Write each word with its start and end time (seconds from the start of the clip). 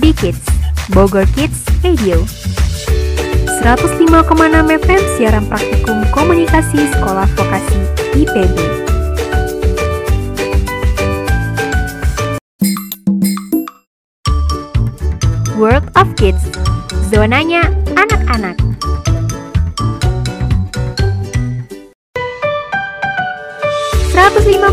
B-Kids, 0.00 0.40
Bogor 0.96 1.26
Kids 1.36 1.68
Radio. 1.84 2.24
105,6 3.60 4.08
FM 4.80 5.02
siaran 5.14 5.44
praktikum 5.46 6.00
komunikasi 6.10 6.88
sekolah 6.96 7.28
vokasi 7.36 7.78
IPB 8.16 8.56
World 15.60 15.86
of 15.94 16.08
Kids 16.16 16.42
Zonanya 17.12 17.68
anak-anak. 17.92 18.56
105,6 24.16 24.72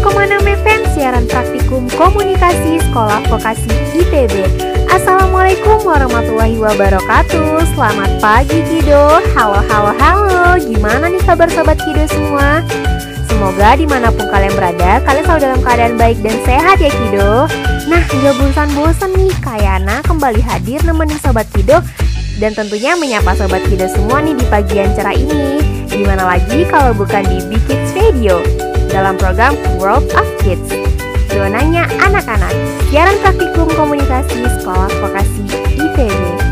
FM 0.64 0.82
siaran 0.96 1.26
praktikum 1.28 1.84
komunikasi 2.00 2.80
sekolah 2.80 3.20
vokasi 3.28 3.70
ITB. 4.00 4.69
Assalamualaikum 4.90 5.86
warahmatullahi 5.86 6.58
wabarakatuh. 6.58 7.62
Selamat 7.78 8.12
pagi 8.20 8.60
Kido. 8.66 9.22
Halo 9.38 9.62
halo 9.70 9.92
halo. 9.96 10.58
Gimana 10.58 11.14
nih 11.14 11.22
kabar 11.24 11.48
sobat 11.54 11.78
Kido 11.80 12.04
semua? 12.10 12.66
Semoga 13.30 13.78
di 13.78 13.88
mana 13.88 14.12
pun 14.12 14.28
kalian 14.28 14.52
berada, 14.58 15.00
kalian 15.08 15.24
selalu 15.24 15.42
dalam 15.46 15.60
keadaan 15.62 15.96
baik 15.96 16.18
dan 16.26 16.36
sehat 16.44 16.78
ya 16.82 16.92
Kido. 16.92 17.48
Nah, 17.88 18.04
gak 18.06 18.36
bosan-bosan 18.36 19.16
nih, 19.16 19.34
Kayana 19.40 20.04
kembali 20.04 20.42
hadir 20.44 20.84
nemenin 20.84 21.22
sobat 21.24 21.48
Kido 21.56 21.80
dan 22.42 22.52
tentunya 22.58 22.98
menyapa 23.00 23.38
sobat 23.38 23.64
Kido 23.70 23.88
semua 23.88 24.20
nih 24.20 24.36
di 24.36 24.46
pagi 24.50 24.76
yang 24.82 24.92
cerah 24.98 25.16
ini. 25.16 25.64
Gimana 25.88 26.26
lagi 26.26 26.68
kalau 26.68 26.92
bukan 26.98 27.24
di 27.30 27.38
Big 27.48 27.64
Kids 27.70 27.96
Radio? 27.96 28.42
dalam 28.90 29.16
program 29.16 29.54
World 29.78 30.10
of 30.18 30.26
Kids. 30.42 30.89
Zonanya 31.30 31.86
anak-anak, 32.02 32.54
siaran 32.90 33.16
praktikum 33.22 33.70
komunikasi 33.78 34.44
sekolah 34.60 34.90
vokasi 34.98 35.46
IPB. 35.78 36.50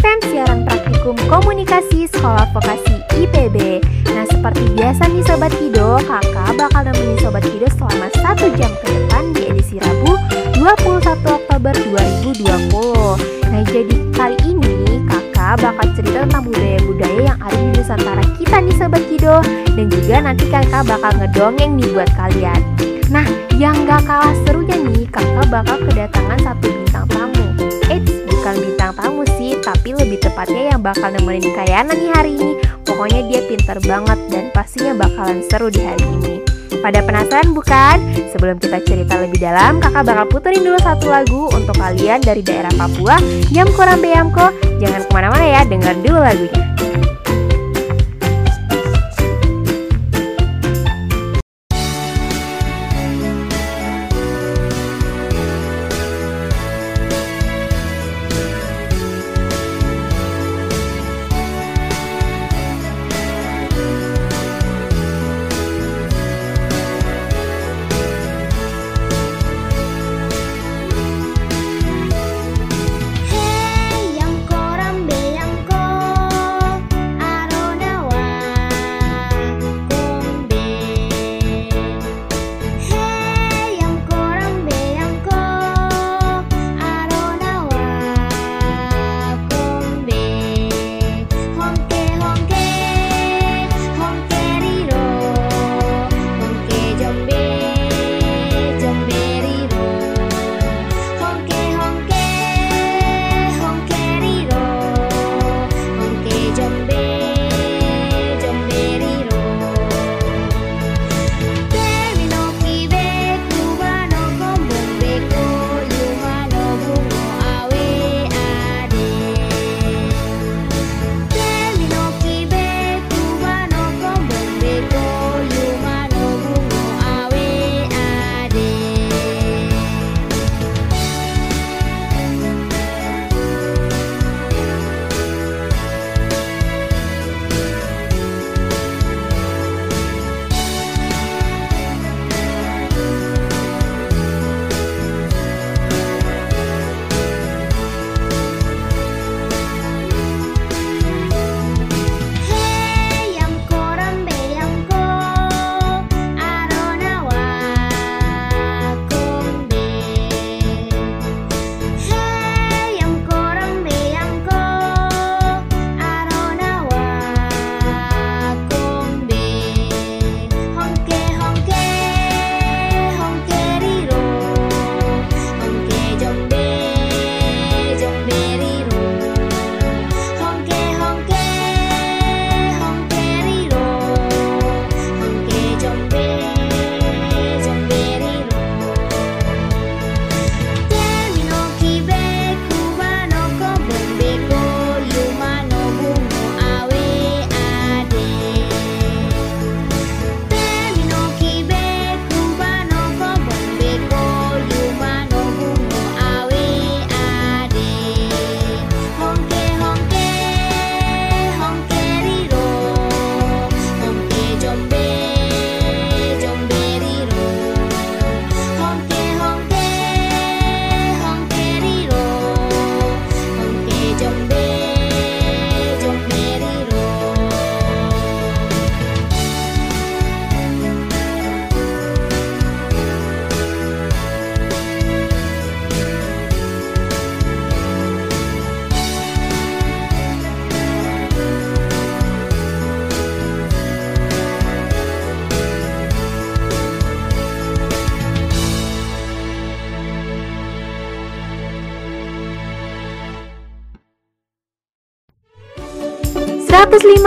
FM 0.00 0.20
siaran 0.32 0.64
praktikum 0.64 1.12
komunikasi 1.28 2.08
sekolah 2.08 2.48
vokasi 2.56 2.94
IPB. 3.20 3.84
Seperti 4.40 4.72
biasa 4.72 5.04
nih 5.12 5.20
Sobat 5.28 5.52
Kido, 5.52 6.00
kakak 6.00 6.56
bakal 6.56 6.88
nemenin 6.88 7.20
Sobat 7.20 7.44
Kido 7.44 7.68
selama 7.76 8.08
satu 8.24 8.48
jam 8.56 8.72
ke 8.80 8.88
depan 8.88 9.36
di 9.36 9.52
edisi 9.52 9.76
Rabu 9.76 10.16
21 10.56 11.12
Oktober 11.28 11.76
2020 12.40 12.48
Nah 13.52 13.62
jadi 13.68 13.96
kali 14.16 14.40
ini 14.48 15.04
kakak 15.04 15.60
bakal 15.60 15.84
cerita 15.92 16.24
tentang 16.24 16.48
budaya-budaya 16.48 17.20
yang 17.20 17.36
ada 17.36 17.52
di 17.60 17.68
Nusantara 17.76 18.24
kita 18.40 18.56
nih 18.64 18.76
Sobat 18.80 19.04
Kido. 19.12 19.44
Dan 19.76 19.92
juga 19.92 20.16
nanti 20.24 20.48
kakak 20.48 20.88
bakal 20.88 21.12
ngedongeng 21.20 21.76
nih 21.76 21.88
buat 21.92 22.08
kalian. 22.16 22.60
Nah 23.12 23.28
yang 23.60 23.76
gak 23.84 24.08
kalah 24.08 24.32
serunya 24.48 24.80
nih 24.80 25.04
kakak 25.12 25.52
bakal 25.52 25.76
kedatangan 25.84 26.40
satu 26.40 26.64
bintang 26.64 27.04
tamu 27.12 27.39
tapi 29.90 30.06
lebih 30.06 30.22
tepatnya 30.22 30.62
yang 30.70 30.80
bakal 30.86 31.10
nemenin 31.10 31.50
Kayana 31.50 31.90
nih 31.98 32.14
hari 32.14 32.38
ini 32.38 32.62
Pokoknya 32.86 33.26
dia 33.26 33.42
pinter 33.50 33.74
banget 33.82 34.18
dan 34.30 34.46
pastinya 34.54 34.94
bakalan 34.94 35.42
seru 35.50 35.66
di 35.66 35.82
hari 35.82 36.06
ini 36.06 36.34
pada 36.78 37.04
penasaran 37.04 37.52
bukan? 37.52 38.00
Sebelum 38.32 38.56
kita 38.56 38.80
cerita 38.88 39.20
lebih 39.20 39.36
dalam, 39.36 39.84
kakak 39.84 40.00
bakal 40.00 40.24
puterin 40.32 40.64
dulu 40.64 40.80
satu 40.80 41.12
lagu 41.12 41.52
untuk 41.52 41.76
kalian 41.76 42.24
dari 42.24 42.40
daerah 42.40 42.72
Papua, 42.72 43.20
Yamko 43.52 43.84
Rambe 43.84 44.08
Yamko. 44.08 44.48
Jangan 44.80 45.04
ke 45.04 45.12
mana-mana 45.12 45.44
ya, 45.44 45.60
dengar 45.68 45.92
dulu 46.00 46.16
lagunya. 46.24 46.89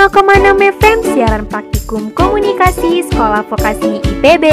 105,6 0.04 0.60
FM 0.84 0.98
siaran 1.16 1.48
praktikum 1.48 2.12
komunikasi 2.12 3.08
Sekolah 3.08 3.40
Vokasi 3.48 4.04
IPB 4.04 4.46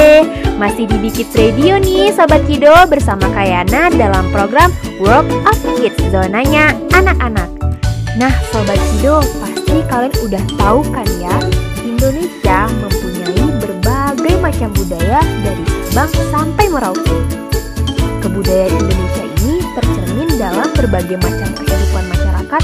Masih 0.55 0.87
di 0.87 0.95
Dikit 1.03 1.27
Radio 1.35 1.75
nih 1.75 2.07
Sobat 2.15 2.39
Kido 2.47 2.71
bersama 2.87 3.27
Kayana 3.35 3.91
dalam 3.91 4.31
program 4.31 4.71
World 5.03 5.27
of 5.43 5.59
Kids 5.75 5.99
Zonanya 6.07 6.71
anak-anak. 6.95 7.51
Nah 8.15 8.31
Sobat 8.47 8.79
Kido 8.79 9.19
pasti 9.43 9.75
kalian 9.91 10.15
udah 10.23 10.43
tahu 10.55 10.87
kan 10.87 11.07
ya 11.19 11.35
Indonesia 11.83 12.71
mempunyai 12.71 13.43
berbagai 13.59 14.35
macam 14.39 14.71
budaya 14.71 15.19
dari 15.43 15.67
Sabang 15.91 16.27
sampai 16.31 16.65
Merauke. 16.71 17.17
Kebudayaan 18.23 18.71
Indonesia 18.71 19.25
ini 19.43 19.59
tercermin 19.75 20.31
dalam 20.39 20.71
berbagai 20.79 21.19
macam 21.19 21.51
kehidupan 21.59 22.03
masyarakat 22.07 22.63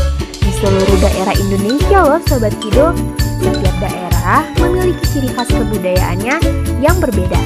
seluruh 0.57 0.98
daerah 0.98 1.36
Indonesia 1.38 2.00
loh 2.01 2.21
Sobat 2.25 2.54
Kido. 2.57 2.94
Setiap 3.38 3.75
daerah 3.77 4.42
memiliki 4.57 5.06
ciri 5.13 5.30
khas 5.30 5.50
kebudayaannya 5.54 6.36
yang 6.81 6.98
berbeda. 6.98 7.38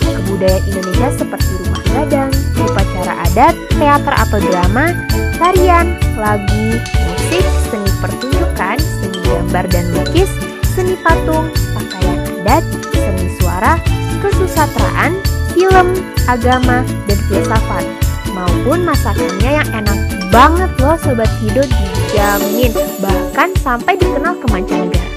Kebudayaan 0.00 0.64
Indonesia 0.64 1.08
seperti 1.20 1.52
rumah 1.60 1.82
gadang, 1.92 2.30
upacara 2.56 3.14
adat, 3.28 3.54
teater 3.76 4.14
atau 4.16 4.38
drama, 4.40 4.96
tarian, 5.36 5.92
lagu, 6.16 6.80
musik, 6.80 7.44
seni 7.68 7.90
pertunjukan, 8.00 8.76
seni 8.80 9.18
gambar 9.28 9.64
dan 9.68 9.84
lukis, 9.92 10.30
seni 10.72 10.96
patung, 11.04 11.52
pakaian 11.76 12.18
adat, 12.40 12.64
seni 12.96 13.28
suara, 13.36 13.76
kesusatraan, 14.24 15.20
film, 15.52 16.00
agama, 16.24 16.80
dan 17.04 17.18
filsafat 17.28 17.84
maupun 18.32 18.88
masakannya 18.88 19.60
yang 19.60 19.68
enak 19.76 20.21
banget 20.32 20.72
loh 20.80 20.96
Sobat 20.96 21.28
Kido 21.38 21.60
dijamin 21.60 22.72
bahkan 23.04 23.52
sampai 23.60 24.00
dikenal 24.00 24.32
ke 24.40 24.46
mancanegara. 24.48 25.10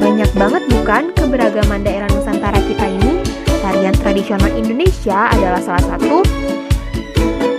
Banyak 0.00 0.30
banget 0.32 0.62
bukan 0.72 1.12
keberagaman 1.12 1.84
daerah 1.84 2.08
Nusantara 2.08 2.56
kita 2.64 2.88
ini? 2.88 3.20
Tarian 3.60 3.92
tradisional 4.00 4.48
Indonesia 4.56 5.28
adalah 5.28 5.60
salah 5.60 5.84
satu 5.92 6.24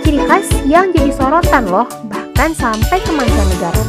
ciri 0.02 0.18
khas 0.26 0.46
yang 0.66 0.90
jadi 0.90 1.14
sorotan 1.14 1.70
loh 1.70 1.86
bahkan 2.10 2.50
sampai 2.50 2.98
ke 2.98 3.14
mancanegara. 3.14 3.82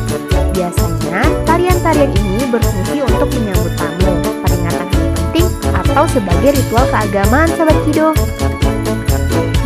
Biasanya 0.53 1.25
tarian-tarian 1.49 2.13
ini 2.13 2.45
berfungsi 2.45 3.01
untuk 3.01 3.29
menyambut 3.33 3.73
tamu 3.73 4.13
peringatan 4.45 4.85
hari 4.85 5.09
penting 5.17 5.47
atau 5.73 6.05
sebagai 6.13 6.53
ritual 6.53 6.85
keagamaan 6.93 7.49
Sobat 7.57 7.77
Kido 7.89 8.13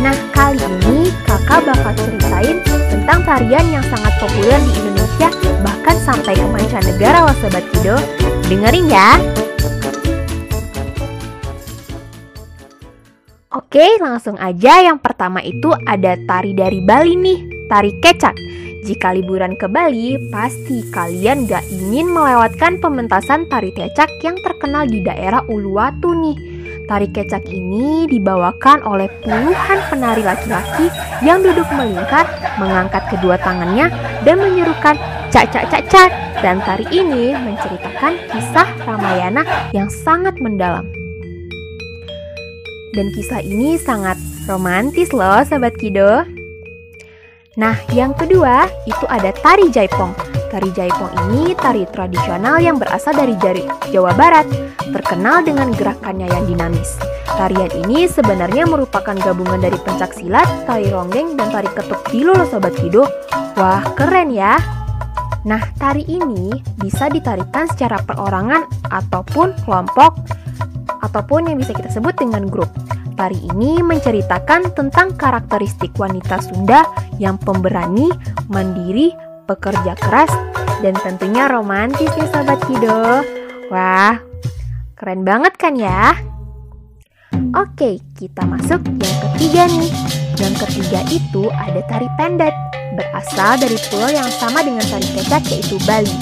Nah, 0.02 0.18
kali 0.34 0.58
ini 0.58 1.14
kakak 1.22 1.62
bakal 1.62 1.94
ceritain 1.94 2.58
tentang 2.90 3.22
tarian 3.22 3.66
yang 3.70 3.84
sangat 3.86 4.10
populer 4.18 4.58
di 4.58 4.72
Indonesia 4.82 5.30
bahkan 5.62 5.94
sampai 6.02 6.34
ke 6.34 6.42
mancanegara 6.42 7.22
loh 7.22 7.36
Sobat 7.38 7.62
Kido. 7.70 7.94
Dengerin 8.50 8.90
ya! 8.90 9.22
Oke, 13.54 13.94
langsung 14.02 14.34
aja 14.42 14.82
yang 14.82 14.98
pertama 14.98 15.38
itu 15.38 15.70
ada 15.86 16.18
tari 16.26 16.50
dari 16.50 16.82
Bali 16.82 17.14
nih, 17.14 17.70
tari 17.70 17.94
kecak. 18.02 18.34
Jika 18.82 19.14
liburan 19.14 19.54
ke 19.54 19.70
Bali, 19.70 20.18
pasti 20.34 20.82
kalian 20.90 21.46
gak 21.46 21.62
ingin 21.70 22.10
melewatkan 22.10 22.82
pementasan 22.82 23.46
tari 23.46 23.70
kecak 23.70 24.10
yang 24.26 24.34
terkenal 24.42 24.82
di 24.90 24.98
daerah 25.06 25.46
Uluwatu 25.46 26.10
nih. 26.10 26.51
Tari 26.82 27.08
kecak 27.14 27.46
ini 27.48 28.10
dibawakan 28.10 28.82
oleh 28.82 29.06
puluhan 29.22 29.78
penari 29.86 30.26
laki-laki 30.26 30.90
yang 31.22 31.38
duduk 31.38 31.66
melingkar, 31.70 32.26
mengangkat 32.58 33.06
kedua 33.06 33.38
tangannya, 33.38 33.86
dan 34.26 34.36
menyerukan 34.42 34.98
cak 35.30 35.46
cak 35.54 35.64
cak 35.70 35.84
cak. 35.86 36.10
Dan 36.42 36.58
tari 36.66 36.82
ini 36.90 37.30
menceritakan 37.38 38.18
kisah 38.34 38.68
Ramayana 38.82 39.46
yang 39.70 39.86
sangat 39.86 40.34
mendalam. 40.42 40.90
Dan 42.92 43.08
kisah 43.14 43.40
ini 43.40 43.78
sangat 43.78 44.18
romantis 44.50 45.14
loh 45.14 45.40
Sobat 45.46 45.78
Kido. 45.78 46.26
Nah, 47.56 47.76
yang 47.94 48.10
kedua 48.12 48.66
itu 48.90 49.04
ada 49.06 49.30
tari 49.30 49.70
jaipong. 49.70 50.31
Tari 50.52 50.68
jaipong 50.68 51.32
ini 51.32 51.56
tari 51.56 51.88
tradisional 51.88 52.60
yang 52.60 52.76
berasal 52.76 53.16
dari 53.16 53.32
jari 53.40 53.64
Jawa 53.88 54.12
Barat, 54.12 54.44
terkenal 54.84 55.40
dengan 55.40 55.72
gerakannya 55.72 56.28
yang 56.28 56.44
dinamis. 56.44 57.00
Tarian 57.24 57.72
ini 57.72 58.04
sebenarnya 58.04 58.68
merupakan 58.68 59.16
gabungan 59.16 59.64
dari 59.64 59.80
pencak 59.80 60.12
silat, 60.12 60.44
tari 60.68 60.92
ronggeng, 60.92 61.40
dan 61.40 61.48
tari 61.48 61.72
ketuk 61.72 62.04
tilu 62.12 62.36
loh 62.36 62.44
Sobat 62.44 62.76
Kido. 62.76 63.08
Wah, 63.56 63.80
keren 63.96 64.28
ya! 64.28 64.60
Nah, 65.48 65.72
tari 65.80 66.04
ini 66.04 66.52
bisa 66.76 67.08
ditarikan 67.08 67.64
secara 67.72 68.04
perorangan 68.04 68.68
ataupun 68.92 69.56
kelompok, 69.64 70.20
ataupun 71.00 71.48
yang 71.48 71.56
bisa 71.64 71.72
kita 71.72 71.88
sebut 71.88 72.12
dengan 72.20 72.44
grup. 72.44 72.68
Tari 73.16 73.40
ini 73.56 73.80
menceritakan 73.80 74.76
tentang 74.76 75.16
karakteristik 75.16 75.96
wanita 75.96 76.44
Sunda 76.44 76.84
yang 77.16 77.40
pemberani, 77.40 78.12
mandiri, 78.52 79.16
pekerja 79.46 79.94
keras, 79.98 80.30
dan 80.82 80.94
tentunya 80.98 81.46
romantis 81.46 82.10
ya 82.18 82.26
Sobat 82.30 82.58
Kido. 82.66 83.22
Wah, 83.70 84.18
keren 84.98 85.22
banget 85.22 85.54
kan 85.56 85.78
ya? 85.78 86.18
Oke, 87.52 88.00
kita 88.16 88.44
masuk 88.44 88.80
yang 88.84 89.18
ketiga 89.28 89.64
nih. 89.68 89.92
Yang 90.40 90.54
ketiga 90.66 91.00
itu 91.12 91.42
ada 91.52 91.80
tari 91.86 92.08
pendet, 92.16 92.54
berasal 92.96 93.60
dari 93.60 93.76
pulau 93.88 94.08
yang 94.08 94.28
sama 94.40 94.64
dengan 94.64 94.84
tari 94.88 95.06
kecak 95.12 95.44
yaitu 95.52 95.76
Bali. 95.84 96.12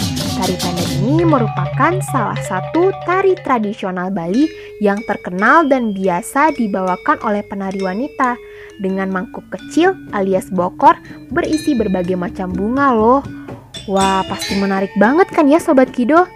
Tari 0.41 0.57
pendet 0.57 0.89
ini 1.01 1.23
merupakan 1.23 1.93
salah 2.11 2.39
satu 2.43 2.91
tari 3.05 3.37
tradisional 3.45 4.09
Bali 4.11 4.49
yang 4.81 4.99
terkenal 5.05 5.69
dan 5.69 5.93
biasa 5.93 6.57
dibawakan 6.57 7.21
oleh 7.23 7.45
penari 7.45 7.81
wanita 7.85 8.35
dengan 8.81 9.13
mangkuk 9.13 9.45
kecil 9.53 9.95
alias 10.17 10.49
bokor 10.49 10.97
berisi 11.31 11.77
berbagai 11.77 12.17
macam 12.17 12.51
bunga 12.51 12.97
loh. 12.97 13.21
Wah, 13.87 14.25
pasti 14.27 14.57
menarik 14.59 14.91
banget 14.99 15.29
kan 15.31 15.47
ya 15.47 15.61
Sobat 15.61 15.93
Kido? 15.95 16.27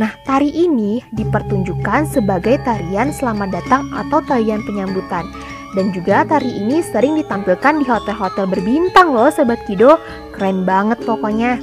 Nah, 0.00 0.12
tari 0.24 0.48
ini 0.48 1.04
dipertunjukkan 1.12 2.08
sebagai 2.08 2.56
tarian 2.64 3.12
selamat 3.12 3.48
datang 3.52 3.82
atau 3.92 4.24
tarian 4.24 4.64
penyambutan. 4.64 5.28
Dan 5.72 5.88
juga 5.92 6.24
tari 6.28 6.52
ini 6.52 6.84
sering 6.84 7.16
ditampilkan 7.16 7.80
di 7.80 7.84
hotel-hotel 7.88 8.44
berbintang 8.44 9.12
loh 9.12 9.32
Sobat 9.32 9.60
Kido. 9.64 9.96
Keren 10.36 10.68
banget 10.68 11.00
pokoknya. 11.04 11.60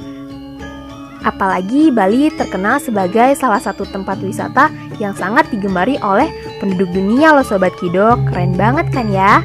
Apalagi 1.20 1.92
Bali 1.92 2.32
terkenal 2.32 2.80
sebagai 2.80 3.36
salah 3.36 3.60
satu 3.60 3.84
tempat 3.84 4.18
wisata 4.24 4.72
yang 4.96 5.12
sangat 5.12 5.52
digemari 5.52 6.00
oleh 6.00 6.26
penduduk 6.58 6.90
dunia 6.90 7.34
loh 7.34 7.46
Sobat 7.46 7.74
Kido. 7.78 8.18
Keren 8.30 8.54
banget 8.54 8.90
kan 8.90 9.10
ya? 9.10 9.42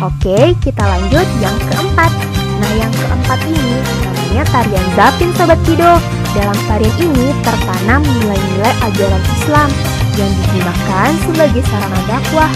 Oke, 0.00 0.56
kita 0.64 0.80
lanjut 0.80 1.26
yang 1.42 1.56
keempat. 1.68 2.12
Nah, 2.62 2.72
yang 2.78 2.92
keempat 2.94 3.38
ini 3.44 3.76
namanya 4.06 4.44
tarian 4.48 4.86
Zapin 4.96 5.30
Sobat 5.36 5.60
Kido. 5.68 6.00
Dalam 6.32 6.56
tarian 6.64 6.96
ini 6.96 7.26
tertanam 7.44 8.00
nilai-nilai 8.00 8.72
ajaran 8.88 9.22
Islam 9.36 9.68
yang 10.16 10.32
digunakan 10.32 11.10
sebagai 11.28 11.62
sarana 11.68 12.00
dakwah. 12.08 12.50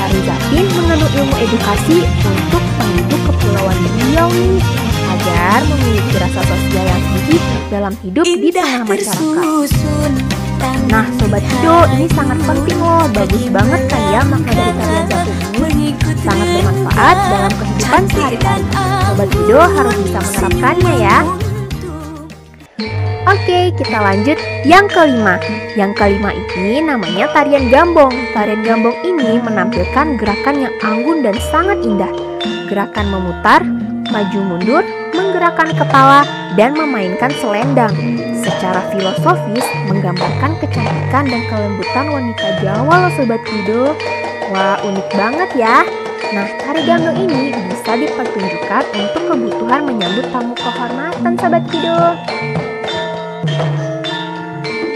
Tari 0.00 0.20
Zapin 0.24 0.64
mengandung 0.80 1.12
ilmu 1.12 1.36
edukasi 1.36 1.96
untuk 2.24 2.62
penduduk 2.80 3.20
kepulauan 3.28 3.76
Riau 3.76 4.28
nih 4.32 4.62
agar 5.08 5.60
memiliki 5.68 6.16
rasa 6.16 6.40
sosial 6.40 6.84
yang 6.88 7.02
tinggi 7.12 7.36
dalam 7.68 7.92
hidup 8.00 8.24
di 8.24 8.48
tengah 8.48 8.82
masyarakat. 8.88 10.47
Nah, 10.88 11.04
Sobat 11.20 11.44
Kido, 11.44 11.84
ini 11.94 12.06
sangat 12.10 12.38
penting 12.42 12.78
loh. 12.80 13.04
Bagus 13.12 13.44
banget 13.52 13.82
kan 13.86 14.02
ya 14.10 14.20
makna 14.26 14.50
dari 14.50 14.72
tarian 14.74 15.06
Zapin 15.06 15.36
ini. 15.68 15.88
Sangat 16.24 16.48
bermanfaat 16.48 17.16
dalam 17.28 17.52
kehidupan 17.54 18.02
sehari-hari. 18.08 18.64
Sobat 19.06 19.28
Kido 19.30 19.60
harus 19.60 19.96
bisa 20.02 20.18
menerapkannya 20.18 20.94
ya. 20.98 21.18
Oke, 23.28 23.58
kita 23.76 23.98
lanjut 24.00 24.38
yang 24.64 24.88
kelima. 24.88 25.36
Yang 25.76 25.92
kelima 26.00 26.30
ini 26.32 26.80
namanya 26.80 27.28
tarian 27.36 27.68
gambong. 27.68 28.14
Tarian 28.32 28.64
gambong 28.64 28.96
ini 29.04 29.36
menampilkan 29.44 30.16
gerakan 30.16 30.56
yang 30.64 30.74
anggun 30.80 31.20
dan 31.20 31.36
sangat 31.52 31.76
indah. 31.84 32.08
Gerakan 32.72 33.06
memutar, 33.12 33.60
maju 34.08 34.38
mundur, 34.40 34.84
menggerakkan 35.12 35.76
kepala, 35.76 36.24
dan 36.56 36.72
memainkan 36.72 37.28
selendang. 37.36 37.92
Secara 38.48 38.80
filosofis, 38.88 39.66
menggambarkan 39.92 40.56
kecantikan 40.56 41.28
dan 41.28 41.42
kelembutan 41.52 42.06
wanita 42.08 42.46
Jawa 42.64 42.94
loh 43.04 43.12
Sobat 43.12 43.44
Kido. 43.44 43.92
Wah, 44.48 44.80
unik 44.88 45.08
banget 45.12 45.50
ya. 45.52 45.84
Nah, 46.32 46.48
tari 46.56 46.80
gambang 46.88 47.28
ini 47.28 47.52
bisa 47.68 47.92
dipertunjukkan 47.92 48.82
untuk 48.96 49.22
kebutuhan 49.28 49.84
menyambut 49.84 50.26
tamu 50.32 50.56
kehormatan 50.56 51.32
Sobat 51.36 51.64
Kido. 51.68 52.16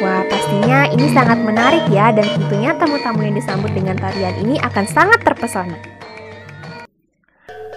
Wah, 0.01 0.23
pastinya 0.33 0.89
ini 0.89 1.07
sangat 1.13 1.39
menarik 1.45 1.85
ya 1.93 2.09
dan 2.09 2.25
tentunya 2.25 2.73
tamu-tamu 2.81 3.21
yang 3.21 3.37
disambut 3.37 3.71
dengan 3.77 4.01
tarian 4.01 4.33
ini 4.41 4.57
akan 4.65 4.89
sangat 4.89 5.21
terpesona. 5.21 6.02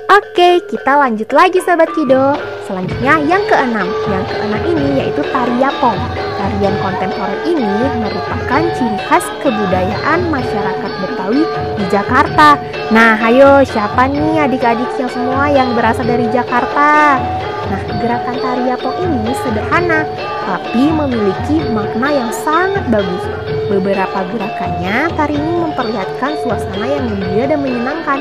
Oke, 0.05 0.61
kita 0.69 1.01
lanjut 1.01 1.33
lagi 1.33 1.57
Sobat 1.65 1.89
Kido. 1.97 2.37
Selanjutnya 2.69 3.17
yang 3.25 3.41
keenam. 3.49 3.89
Yang 4.05 4.23
keenam 4.29 4.61
ini 4.69 4.87
yaitu 5.01 5.25
tari 5.33 5.57
yapong. 5.57 5.97
Tarian 6.45 6.77
kontemporer 6.77 7.41
ini 7.49 7.73
merupakan 8.05 8.61
ciri 8.77 8.99
khas 9.09 9.25
kebudayaan 9.41 10.29
masyarakat 10.29 10.91
Betawi 11.01 11.41
di 11.73 11.85
Jakarta. 11.89 12.61
Nah, 12.93 13.17
ayo 13.25 13.65
siapa 13.65 14.05
nih 14.05 14.45
adik-adik 14.45 14.93
yang 15.01 15.09
semua 15.09 15.49
yang 15.49 15.73
berasal 15.73 16.05
dari 16.05 16.29
Jakarta? 16.29 17.17
Nah, 17.65 17.81
gerakan 17.97 18.37
tari 18.37 18.61
ini 18.77 19.33
sederhana, 19.41 20.05
tapi 20.45 20.85
memiliki 20.93 21.65
makna 21.73 22.13
yang 22.13 22.29
sangat 22.29 22.93
bagus. 22.93 23.25
Beberapa 23.65 24.21
gerakannya, 24.29 25.09
tari 25.17 25.41
ini 25.41 25.53
memperlihatkan 25.65 26.45
suasana 26.45 26.85
yang 26.85 27.09
gembira 27.09 27.57
dan 27.57 27.59
menyenangkan 27.65 28.19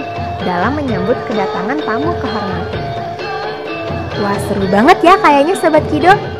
dalam 0.48 0.72
menyambut 0.80 1.20
kedatangan 1.28 1.76
tamu 1.84 2.16
kehormatan. 2.24 2.84
Wah, 4.24 4.38
seru 4.48 4.64
banget 4.72 5.12
ya 5.12 5.20
kayaknya 5.20 5.60
Sobat 5.60 5.84
Kido. 5.92 6.33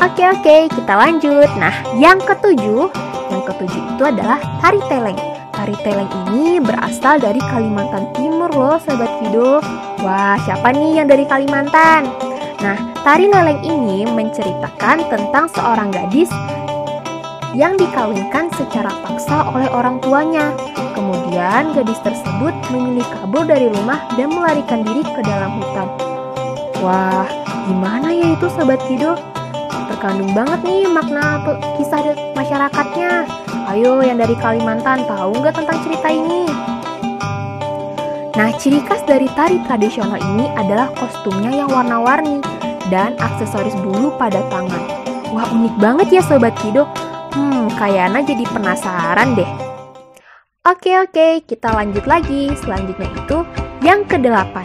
Oke 0.00 0.24
oke, 0.24 0.72
kita 0.72 0.96
lanjut. 0.96 1.44
Nah, 1.60 1.76
yang 2.00 2.16
ketujuh, 2.24 2.88
yang 3.28 3.42
ketujuh 3.44 3.82
itu 3.84 4.02
adalah 4.08 4.40
tari 4.64 4.80
teleng. 4.88 5.20
Tari 5.52 5.76
teleng 5.84 6.08
ini 6.24 6.56
berasal 6.56 7.20
dari 7.20 7.36
Kalimantan 7.36 8.08
Timur 8.16 8.48
loh 8.48 8.80
Sobat 8.80 9.12
Kido. 9.20 9.60
Wah, 10.00 10.40
siapa 10.48 10.72
nih 10.72 11.04
yang 11.04 11.08
dari 11.12 11.28
Kalimantan? 11.28 12.08
Nah, 12.64 12.80
tari 13.04 13.28
leleng 13.28 13.60
ini 13.60 14.08
menceritakan 14.08 15.04
tentang 15.12 15.52
seorang 15.52 15.92
gadis 15.92 16.32
yang 17.52 17.76
dikawinkan 17.76 18.48
secara 18.56 18.88
paksa 19.04 19.52
oleh 19.52 19.68
orang 19.68 20.00
tuanya. 20.00 20.56
Kemudian 20.96 21.76
gadis 21.76 22.00
tersebut 22.00 22.56
memilih 22.72 23.04
kabur 23.20 23.44
dari 23.44 23.68
rumah 23.68 24.00
dan 24.16 24.32
melarikan 24.32 24.80
diri 24.80 25.04
ke 25.04 25.20
dalam 25.28 25.60
hutan. 25.60 25.92
Wah, 26.80 27.28
gimana 27.68 28.16
ya 28.16 28.32
itu 28.32 28.48
Sobat 28.56 28.80
Kido? 28.88 29.39
Terkandung 30.00 30.32
banget 30.32 30.60
nih 30.64 30.88
makna 30.88 31.44
kisah 31.76 32.16
masyarakatnya. 32.32 33.28
Ayo 33.68 34.00
yang 34.00 34.16
dari 34.16 34.32
Kalimantan 34.32 35.04
tahu 35.04 35.44
nggak 35.44 35.60
tentang 35.60 35.76
cerita 35.84 36.08
ini? 36.08 36.48
Nah, 38.32 38.48
ciri 38.56 38.80
khas 38.80 39.04
dari 39.04 39.28
tari 39.36 39.60
tradisional 39.68 40.16
ini 40.16 40.48
adalah 40.56 40.88
kostumnya 40.96 41.52
yang 41.52 41.68
warna-warni 41.68 42.40
dan 42.88 43.12
aksesoris 43.20 43.76
bulu 43.84 44.08
pada 44.16 44.40
tangan. 44.48 44.80
Wah, 45.36 45.44
unik 45.52 45.76
banget 45.76 46.08
ya 46.16 46.22
Sobat 46.24 46.56
Kido. 46.64 46.88
Hmm, 47.36 47.68
kayaknya 47.76 48.24
jadi 48.24 48.44
penasaran 48.56 49.36
deh. 49.36 49.50
Oke 50.64 50.96
oke, 50.96 51.44
kita 51.44 51.76
lanjut 51.76 52.08
lagi. 52.08 52.48
Selanjutnya 52.56 53.04
itu 53.20 53.44
yang 53.84 54.08
kedelapan. 54.08 54.64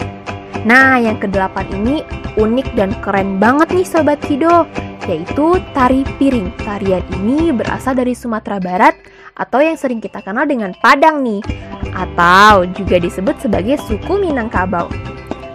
Nah, 0.63 0.96
yang 0.96 1.20
kedelapan 1.20 1.68
ini 1.75 2.08
unik 2.39 2.72
dan 2.80 2.96
keren 3.04 3.36
banget 3.36 3.68
nih 3.75 3.84
Sobat 3.84 4.24
Kido, 4.24 4.63
yaitu 5.06 5.58
tari 5.74 6.06
piring. 6.18 6.50
Tarian 6.62 7.06
ini 7.22 7.50
berasal 7.54 7.98
dari 7.98 8.14
Sumatera 8.18 8.58
Barat 8.62 8.98
atau 9.36 9.60
yang 9.60 9.76
sering 9.76 10.00
kita 10.00 10.24
kenal 10.24 10.48
dengan 10.48 10.72
Padang 10.80 11.22
nih, 11.22 11.44
atau 11.92 12.68
juga 12.76 13.00
disebut 13.00 13.40
sebagai 13.40 13.80
suku 13.84 14.20
Minangkabau. 14.20 14.88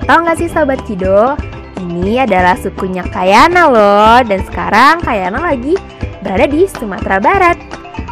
Tahu 0.04 0.18
nggak 0.26 0.38
sih 0.40 0.50
Sobat 0.50 0.80
Kido? 0.84 1.36
Ini 1.80 2.28
adalah 2.28 2.60
sukunya 2.60 3.00
Kayana 3.08 3.72
loh, 3.72 4.20
dan 4.24 4.44
sekarang 4.44 5.00
Kayana 5.00 5.40
lagi 5.40 5.80
berada 6.20 6.44
di 6.44 6.68
Sumatera 6.68 7.16
Barat. 7.16 7.56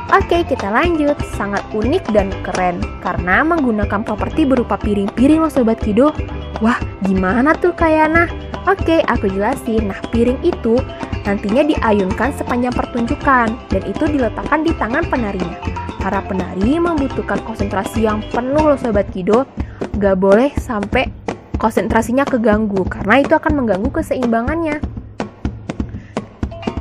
Oke, 0.08 0.40
kita 0.48 0.72
lanjut. 0.72 1.20
Sangat 1.36 1.60
unik 1.76 2.16
dan 2.16 2.32
keren 2.40 2.80
karena 3.04 3.44
menggunakan 3.44 4.00
properti 4.08 4.48
berupa 4.48 4.80
piring-piring 4.80 5.44
loh 5.44 5.52
Sobat 5.52 5.84
Kido. 5.84 6.16
Wah, 6.64 6.80
gimana 7.04 7.52
tuh 7.52 7.76
Kayana? 7.76 8.47
Oke, 8.68 9.00
aku 9.08 9.32
jelasin. 9.32 9.88
Nah, 9.88 9.96
piring 10.12 10.44
itu 10.44 10.76
nantinya 11.24 11.64
diayunkan 11.64 12.36
sepanjang 12.36 12.76
pertunjukan 12.76 13.48
dan 13.72 13.82
itu 13.88 14.04
diletakkan 14.04 14.60
di 14.60 14.76
tangan 14.76 15.08
penarinya. 15.08 15.56
Para 15.96 16.20
penari 16.20 16.76
membutuhkan 16.76 17.40
konsentrasi 17.48 18.04
yang 18.04 18.20
penuh 18.28 18.68
loh 18.68 18.76
Sobat 18.76 19.08
Kido. 19.08 19.48
Gak 19.96 20.20
boleh 20.20 20.52
sampai 20.60 21.08
konsentrasinya 21.56 22.28
keganggu 22.28 22.84
karena 22.84 23.24
itu 23.24 23.32
akan 23.32 23.64
mengganggu 23.64 23.88
keseimbangannya. 23.88 24.84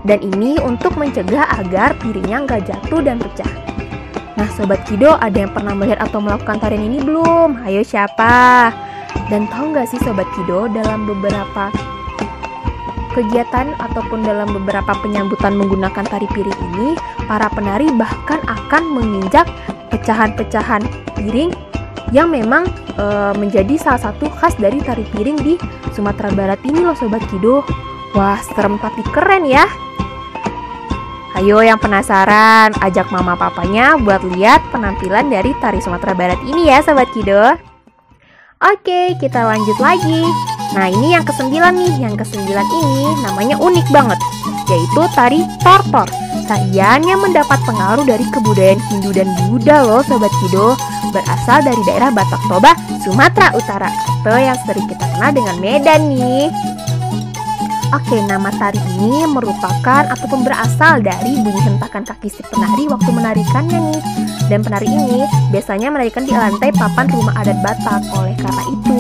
Dan 0.03 0.20
ini 0.24 0.60
untuk 0.60 0.96
mencegah 1.00 1.48
agar 1.56 1.96
piringnya 2.03 2.44
nggak 2.48 2.67
jatuh 2.67 3.00
dan 3.00 3.15
pecah. 3.20 3.51
Nah 4.36 4.48
Sobat 4.60 4.84
Kido 4.84 5.15
ada 5.15 5.36
yang 5.39 5.56
pernah 5.56 5.72
melihat 5.72 6.03
atau 6.03 6.20
melakukan 6.20 6.60
tarian 6.60 6.84
ini 6.84 7.00
belum? 7.00 7.63
Ayo 7.63 7.82
siapa? 7.82 8.72
Dan 9.27 9.48
tahu 9.51 9.75
nggak 9.75 9.88
sih 9.91 10.00
Sobat 10.03 10.27
Kido 10.36 10.72
dalam 10.72 11.03
beberapa 11.03 11.67
kegiatan 13.12 13.74
ataupun 13.81 14.22
dalam 14.22 14.53
beberapa 14.53 14.93
penyambutan 15.01 15.57
menggunakan 15.57 16.05
tari 16.05 16.29
piring 16.31 16.60
ini, 16.74 16.93
para 17.25 17.50
penari 17.50 17.89
bahkan 17.98 18.38
akan 18.46 18.84
menginjak 18.93 19.50
pecahan-pecahan 19.89 20.86
piring 21.17 21.50
yang 22.15 22.31
memang 22.31 22.69
e, 22.96 23.05
menjadi 23.36 23.75
salah 23.75 24.12
satu 24.12 24.29
khas 24.38 24.55
dari 24.55 24.79
tari 24.79 25.03
piring 25.12 25.38
di 25.41 25.57
Sumatera 25.91 26.31
Barat 26.31 26.62
ini 26.63 26.86
loh 26.86 26.96
Sobat 26.96 27.25
Kido. 27.27 27.65
Wah, 28.15 28.39
serem 28.53 28.79
tapi 28.79 29.03
keren 29.12 29.43
ya. 29.43 29.65
Ayo 31.36 31.62
yang 31.62 31.77
penasaran, 31.77 32.74
ajak 32.81 33.13
mama 33.13 33.38
papanya 33.38 34.00
buat 34.00 34.25
lihat 34.25 34.63
penampilan 34.74 35.29
dari 35.29 35.51
tari 35.60 35.84
Sumatera 35.84 36.15
Barat 36.15 36.39
ini 36.48 36.69
ya 36.69 36.79
Sobat 36.86 37.10
Kido. 37.12 37.76
Oke, 38.58 39.14
kita 39.22 39.46
lanjut 39.46 39.78
lagi. 39.78 40.26
Nah 40.74 40.90
ini 40.90 41.14
yang 41.14 41.22
kesembilan 41.22 41.78
nih, 41.78 41.94
yang 42.02 42.18
kesembilan 42.18 42.66
ini 42.66 43.06
namanya 43.22 43.54
unik 43.62 43.86
banget, 43.94 44.18
yaitu 44.66 45.02
tari 45.14 45.46
tortor. 45.62 46.10
Tariannya 46.50 47.22
mendapat 47.22 47.62
pengaruh 47.70 48.02
dari 48.02 48.26
kebudayaan 48.34 48.82
Hindu 48.90 49.14
dan 49.14 49.30
Buddha 49.46 49.86
loh 49.86 50.02
Sobat 50.02 50.34
Kido, 50.42 50.74
berasal 51.14 51.70
dari 51.70 51.78
daerah 51.86 52.10
Batak 52.10 52.42
Toba, 52.50 52.74
Sumatera 53.06 53.54
Utara, 53.54 53.94
atau 53.94 54.42
yang 54.42 54.58
sering 54.66 54.90
kita 54.90 55.06
kenal 55.06 55.38
dengan 55.38 55.56
Medan 55.62 56.10
nih. 56.10 56.50
Oke, 57.94 58.18
nama 58.26 58.50
tari 58.58 58.82
ini 58.98 59.22
merupakan 59.30 60.02
ataupun 60.18 60.42
berasal 60.42 61.06
dari 61.06 61.38
bunyi 61.46 61.62
hentakan 61.62 62.02
kaki 62.10 62.26
si 62.26 62.42
penari 62.50 62.90
waktu 62.90 63.10
menarikannya 63.14 63.80
nih. 63.94 64.26
Dan 64.48 64.63
penari 64.63 64.88
ini 64.88 65.27
biasanya 65.51 65.92
menarikan 65.92 66.24
di 66.24 66.32
lantai 66.32 66.72
papan 66.72 67.08
rumah 67.12 67.36
adat 67.36 67.60
Batak. 67.60 68.01
Oleh 68.16 68.36
karena 68.39 68.63
itu, 68.72 69.00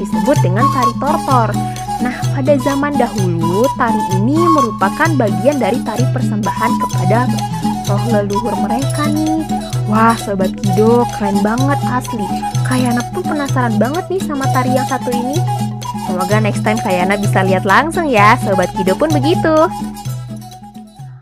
disebut 0.00 0.36
dengan 0.40 0.64
tari 0.72 0.94
tortor. 0.96 1.48
Nah, 2.00 2.16
pada 2.32 2.56
zaman 2.64 2.96
dahulu, 2.96 3.68
tari 3.76 4.00
ini 4.16 4.36
merupakan 4.36 5.08
bagian 5.20 5.60
dari 5.60 5.76
tari 5.84 6.04
persembahan 6.16 6.72
kepada 6.80 7.28
roh 7.92 8.04
leluhur 8.08 8.56
mereka 8.64 9.04
nih. 9.12 9.44
Wah, 9.90 10.16
Sobat 10.16 10.54
Kido, 10.56 11.04
keren 11.18 11.44
banget 11.44 11.76
asli. 11.92 12.24
Kayaknya 12.64 13.02
pun 13.12 13.26
penasaran 13.26 13.76
banget 13.76 14.06
nih 14.08 14.22
sama 14.22 14.46
tari 14.54 14.72
yang 14.72 14.86
satu 14.88 15.10
ini. 15.12 15.36
Semoga 16.08 16.40
next 16.40 16.62
time 16.64 16.80
Kayana 16.80 17.20
bisa 17.20 17.44
lihat 17.44 17.68
langsung 17.68 18.08
ya, 18.08 18.38
Sobat 18.40 18.70
Kido 18.72 18.96
pun 18.96 19.12
begitu. 19.12 19.68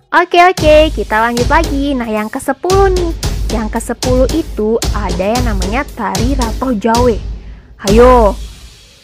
Oke 0.09 0.41
oke, 0.41 0.89
kita 0.95 1.17
lanjut 1.21 1.49
lagi. 1.51 1.93
Nah 1.93 2.09
yang 2.09 2.33
ke-10 2.33 2.97
nih. 2.97 3.28
Yang 3.49 3.81
ke-10 3.81 4.19
itu 4.37 4.77
ada 4.93 5.25
yang 5.33 5.45
namanya 5.49 5.81
tari 5.97 6.37
ratoh 6.37 6.77
jawe. 6.77 7.17
Hayo, 7.81 8.37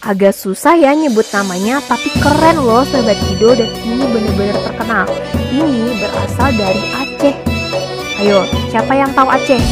agak 0.05 0.37
susah 0.37 0.77
ya 0.77 0.93
nyebut 0.93 1.25
namanya, 1.33 1.81
tapi 1.89 2.13
keren 2.21 2.61
loh 2.61 2.85
Sobat 2.85 3.17
Kido 3.25 3.57
dan 3.57 3.73
ini 3.81 4.05
bener-bener 4.05 4.57
terkenal. 4.61 5.09
Ini 5.49 5.97
berasal 5.97 6.53
dari 6.61 6.83
Aceh. 6.93 7.37
Ayo, 8.21 8.45
siapa 8.69 8.93
yang 8.93 9.11
tahu 9.17 9.33
Aceh? 9.33 9.63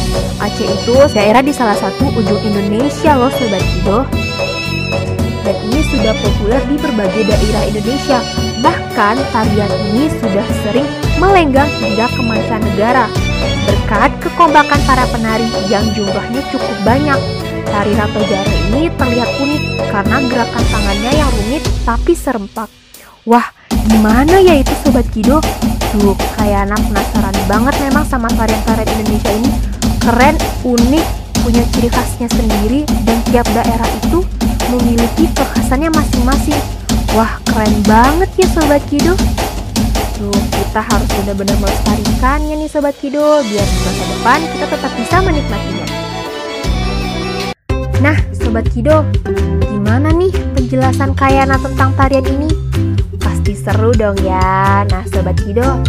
Aceh 0.41 0.67
itu 0.67 0.95
daerah 1.13 1.45
di 1.45 1.53
salah 1.53 1.77
satu 1.77 2.09
ujung 2.09 2.41
Indonesia 2.41 3.13
loh 3.13 3.29
Sobat 3.29 3.61
Kido 3.61 4.09
dan 5.43 5.55
ini 5.69 5.83
sudah 5.91 6.15
populer 6.23 6.61
di 6.71 6.75
berbagai 6.79 7.23
daerah 7.27 7.63
Indonesia. 7.67 8.19
Bahkan 8.63 9.15
tarian 9.35 9.71
ini 9.91 10.07
sudah 10.17 10.47
sering 10.63 10.87
melenggang 11.19 11.69
hingga 11.83 12.07
ke 12.09 12.21
mancanegara. 12.23 13.05
Berkat 13.67 14.11
kekompakan 14.23 14.79
para 14.87 15.05
penari 15.09 15.47
yang 15.71 15.85
jumlahnya 15.93 16.41
cukup 16.51 16.77
banyak, 16.83 17.19
tari 17.67 17.93
Rato 17.97 18.21
Jare 18.29 18.53
ini 18.69 18.91
terlihat 18.93 19.29
unik 19.41 19.63
karena 19.89 20.17
gerakan 20.29 20.65
tangannya 20.69 21.11
yang 21.13 21.29
rumit 21.31 21.63
tapi 21.83 22.13
serempak. 22.13 22.69
Wah, 23.23 23.49
gimana 23.87 24.41
ya 24.43 24.59
itu 24.59 24.73
Sobat 24.83 25.07
Kido? 25.15 25.39
Tuh, 25.95 26.17
kayak 26.35 26.67
anak 26.67 26.81
penasaran 26.89 27.37
banget 27.45 27.75
memang 27.87 28.03
sama 28.03 28.27
tarian-tarian 28.33 28.89
Indonesia 28.99 29.31
ini. 29.31 29.51
Keren, 30.03 30.35
unik, 30.65 31.05
punya 31.43 31.63
ciri 31.71 31.89
khasnya 31.91 32.27
sendiri 32.33 32.83
dan 33.07 33.17
tiap 33.31 33.47
daerah 33.55 33.89
itu 34.03 34.25
memiliki 34.73 35.29
kekhasannya 35.31 35.91
masing-masing. 35.91 36.59
Wah, 37.13 37.37
keren 37.45 37.73
banget 37.85 38.29
ya 38.41 38.47
Sobat 38.51 38.81
Kido. 38.89 39.13
Kita 40.31 40.79
harus 40.79 41.09
benar-benar 41.19 41.57
melestarikannya 41.59 42.55
nih 42.63 42.69
Sobat 42.71 42.95
Kido, 43.01 43.43
biar 43.43 43.67
di 43.67 43.77
masa 43.83 44.03
depan 44.07 44.39
kita 44.55 44.65
tetap 44.71 44.91
bisa 44.95 45.15
menikmatinya. 45.19 45.85
Nah, 47.99 48.17
Sobat 48.31 48.53
Sobat 48.53 48.69
Kido, 48.69 49.01
gimana 49.65 50.13
nih 50.13 50.29
penjelasan 50.53 51.17
Kayana 51.17 51.57
tentang 51.57 51.89
tarian 51.97 52.21
ini? 52.21 52.53
Pasti 53.17 53.57
seru 53.57 53.89
dong 53.97 54.13
ya, 54.21 54.85
nah 54.93 55.01
Sobat 55.09 55.41
Kido. 55.41 55.81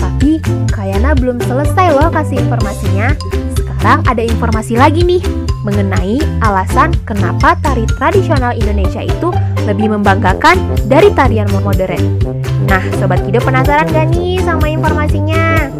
Tapi 0.00 0.40
Kayana 0.72 1.12
belum 1.12 1.36
selesai 1.44 1.92
loh 1.92 2.08
kasih 2.08 2.40
informasinya. 2.40 3.12
Sekarang 3.52 4.00
ada 4.08 4.24
informasi 4.24 4.80
lagi 4.80 5.04
nih 5.04 5.41
mengenai 5.62 6.18
alasan 6.42 6.90
kenapa 7.06 7.54
tari 7.62 7.86
tradisional 7.98 8.54
Indonesia 8.54 9.02
itu 9.02 9.30
lebih 9.62 9.94
membanggakan 9.94 10.58
dari 10.90 11.08
tarian 11.14 11.46
modern. 11.54 12.18
Nah, 12.66 12.82
Sobat 12.98 13.22
Kido 13.22 13.38
penasaran 13.42 13.86
gak 13.94 14.10
nih 14.10 14.42
sama 14.42 14.66
informasinya? 14.66 15.70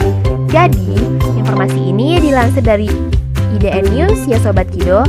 Jadi, 0.51 0.95
informasi 1.35 1.91
ini 1.91 2.23
dilansir 2.23 2.62
dari 2.62 2.87
IDN 3.59 3.91
News 3.91 4.23
ya 4.31 4.39
Sobat 4.39 4.71
Kido. 4.71 5.03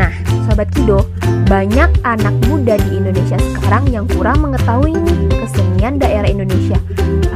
Nah, 0.00 0.12
Sobat 0.48 0.72
Kido, 0.72 1.04
banyak 1.46 1.92
anak 2.08 2.34
muda 2.48 2.80
di 2.80 2.90
Indonesia 2.96 3.36
sekarang 3.36 3.84
yang 3.92 4.08
kurang 4.16 4.40
mengetahui 4.40 4.96
kesenian 5.30 6.00
daerah 6.00 6.26
Indonesia. 6.26 6.80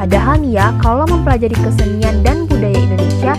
Padahal 0.01 0.41
ya, 0.49 0.73
kalau 0.81 1.05
mempelajari 1.05 1.55
kesenian 1.61 2.25
dan 2.25 2.49
budaya 2.49 2.79
Indonesia, 2.79 3.37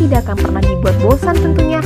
tidak 0.00 0.28
akan 0.28 0.36
pernah 0.38 0.62
dibuat 0.62 0.96
bosan 1.00 1.36
tentunya. 1.36 1.80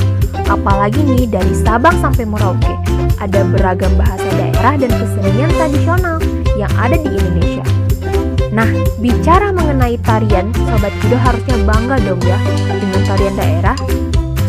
Apalagi 0.51 0.99
nih 1.03 1.27
dari 1.31 1.53
Sabang 1.55 1.95
sampai 2.03 2.27
Merauke, 2.27 2.75
ada 3.19 3.41
beragam 3.47 3.93
bahasa 3.95 4.27
daerah 4.35 4.75
dan 4.75 4.91
kesenian 4.91 5.51
tradisional 5.55 6.17
yang 6.59 6.71
ada 6.75 6.99
di 6.99 7.07
Indonesia. 7.07 7.65
Nah, 8.51 8.67
bicara 8.99 9.55
mengenai 9.55 9.95
tarian, 10.03 10.51
Sobat 10.67 10.91
Kido 10.99 11.15
harusnya 11.15 11.55
bangga 11.63 11.95
dong 12.03 12.19
ya 12.27 12.35
dengan 12.67 13.01
tarian 13.07 13.35
daerah. 13.39 13.77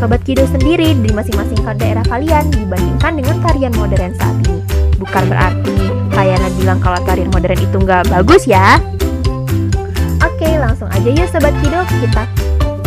Sobat 0.02 0.26
Kido 0.26 0.42
sendiri 0.50 0.98
di 0.98 1.10
masing-masing 1.14 1.62
daerah 1.78 2.02
kalian 2.10 2.50
dibandingkan 2.50 3.22
dengan 3.22 3.36
tarian 3.46 3.74
modern 3.78 4.10
saat 4.18 4.34
ini. 4.42 4.58
Bukan 4.98 5.24
berarti 5.30 5.74
Kayana 6.12 6.48
bilang 6.60 6.78
kalau 6.82 7.00
tarian 7.08 7.32
modern 7.32 7.56
itu 7.56 7.76
nggak 7.80 8.10
bagus 8.12 8.44
ya. 8.44 8.76
Oke, 10.20 10.48
langsung 10.60 10.90
aja 10.92 11.08
ya 11.08 11.24
Sobat 11.30 11.54
Kido, 11.64 11.80
kita 11.88 12.26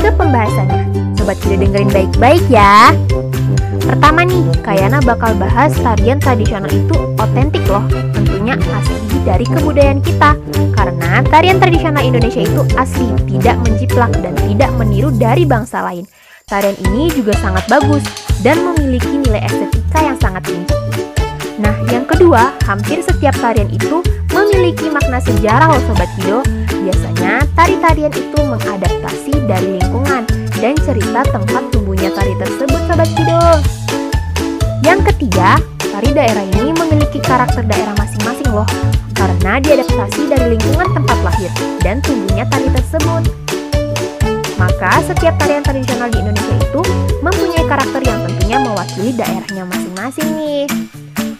ke 0.06 0.14
pembahasannya. 0.14 0.86
Sobat 1.18 1.42
Kido 1.42 1.66
dengerin 1.66 1.90
baik-baik 1.90 2.46
ya. 2.46 2.94
Pertama 3.82 4.22
nih, 4.22 4.46
Kayana 4.62 5.02
bakal 5.02 5.34
bahas 5.34 5.74
tarian 5.82 6.22
tradisional 6.22 6.70
itu 6.70 6.94
otentik 7.18 7.66
loh, 7.66 7.82
tentunya 8.14 8.54
asli 8.54 9.18
dari 9.26 9.46
kebudayaan 9.50 10.06
kita. 10.06 10.38
Karena 10.78 11.26
tarian 11.26 11.58
tradisional 11.58 12.06
Indonesia 12.06 12.46
itu 12.46 12.62
asli, 12.78 13.10
tidak 13.34 13.58
menjiplak 13.66 14.14
dan 14.22 14.38
tidak 14.46 14.70
meniru 14.78 15.10
dari 15.10 15.42
bangsa 15.42 15.82
lain. 15.82 16.06
Tarian 16.46 16.78
ini 16.94 17.10
juga 17.10 17.34
sangat 17.42 17.66
bagus 17.66 18.06
dan 18.46 18.62
memiliki 18.62 19.10
nilai 19.10 19.42
estetika 19.42 20.06
yang 20.06 20.18
sangat 20.22 20.46
tinggi. 20.46 20.70
Nah, 21.58 21.74
yang 21.90 22.06
kedua, 22.06 22.54
hampir 22.70 23.02
setiap 23.02 23.34
tarian 23.42 23.74
itu 23.74 24.06
memiliki 24.30 24.86
makna 24.94 25.18
sejarah 25.18 25.74
loh 25.74 25.82
Sobat 25.90 26.10
Kido. 26.14 26.46
Biasanya, 26.86 27.42
tari-tarian 27.58 28.14
itu 28.14 28.40
mengadaptasi 28.46 29.34
dari 29.50 29.82
lingkungan 29.82 30.22
dan 30.62 30.78
cerita 30.86 31.26
tempat 31.34 31.74
tumbuhnya 31.74 32.14
tari 32.14 32.38
tersebut 32.38 32.78
Sobat 32.86 33.10
Kido. 33.18 33.42
Yang 34.86 35.10
ketiga, 35.10 35.58
tari 35.82 36.14
daerah 36.14 36.46
ini 36.46 36.78
memiliki 36.78 37.18
karakter 37.26 37.66
daerah 37.66 37.98
masing-masing 37.98 38.54
loh, 38.54 38.70
karena 39.18 39.58
diadaptasi 39.66 40.30
dari 40.30 40.54
lingkungan 40.54 40.94
tempat 40.94 41.18
lahir 41.26 41.50
dan 41.82 42.06
tumbuhnya 42.06 42.46
tari 42.54 42.70
tersebut. 42.70 43.34
Maka 44.62 45.02
setiap 45.10 45.42
tarian 45.42 45.66
tradisional 45.66 46.14
di 46.14 46.22
Indonesia 46.22 46.54
itu 46.54 46.82
mempunyai 47.26 47.66
karakter 47.66 48.02
yang 48.06 48.22
tentunya 48.30 48.58
mewakili 48.62 49.10
daerahnya 49.18 49.66
masing-masing 49.66 50.30
nih. 50.38 50.85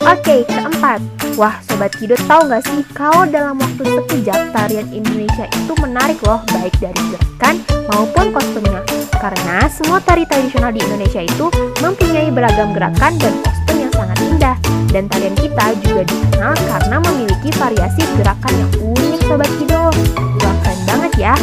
Oke, 0.06 0.46
keempat. 0.46 1.02
Wah, 1.34 1.58
Sobat 1.66 1.90
Kido 1.98 2.14
tahu 2.30 2.46
nggak 2.46 2.62
sih 2.70 2.86
kalau 2.94 3.26
dalam 3.26 3.58
waktu 3.58 3.90
sekejap 3.90 4.54
tarian 4.54 4.86
Indonesia 4.94 5.50
itu 5.50 5.74
menarik 5.82 6.22
loh 6.22 6.46
baik 6.54 6.78
dari 6.78 7.02
gerakan 7.10 7.66
maupun 7.90 8.30
kostumnya. 8.30 8.86
Karena 9.18 9.66
semua 9.66 9.98
tari 10.06 10.22
tradisional 10.30 10.70
di 10.70 10.86
Indonesia 10.86 11.26
itu 11.26 11.50
mempunyai 11.82 12.30
beragam 12.30 12.78
gerakan 12.78 13.18
dan 13.18 13.34
kostum 13.42 13.82
yang 13.82 13.90
sangat 13.98 14.18
indah. 14.22 14.56
Dan 14.94 15.10
tarian 15.10 15.34
kita 15.34 15.74
juga 15.82 16.06
dikenal 16.06 16.54
karena 16.54 16.98
memiliki 17.02 17.50
variasi 17.58 18.06
gerakan 18.22 18.54
yang 18.62 18.72
unik 18.86 19.22
Sobat 19.26 19.50
Kido. 19.58 19.90
Wah 20.22 20.56
keren 20.62 20.80
banget 20.86 21.12
ya. 21.18 21.34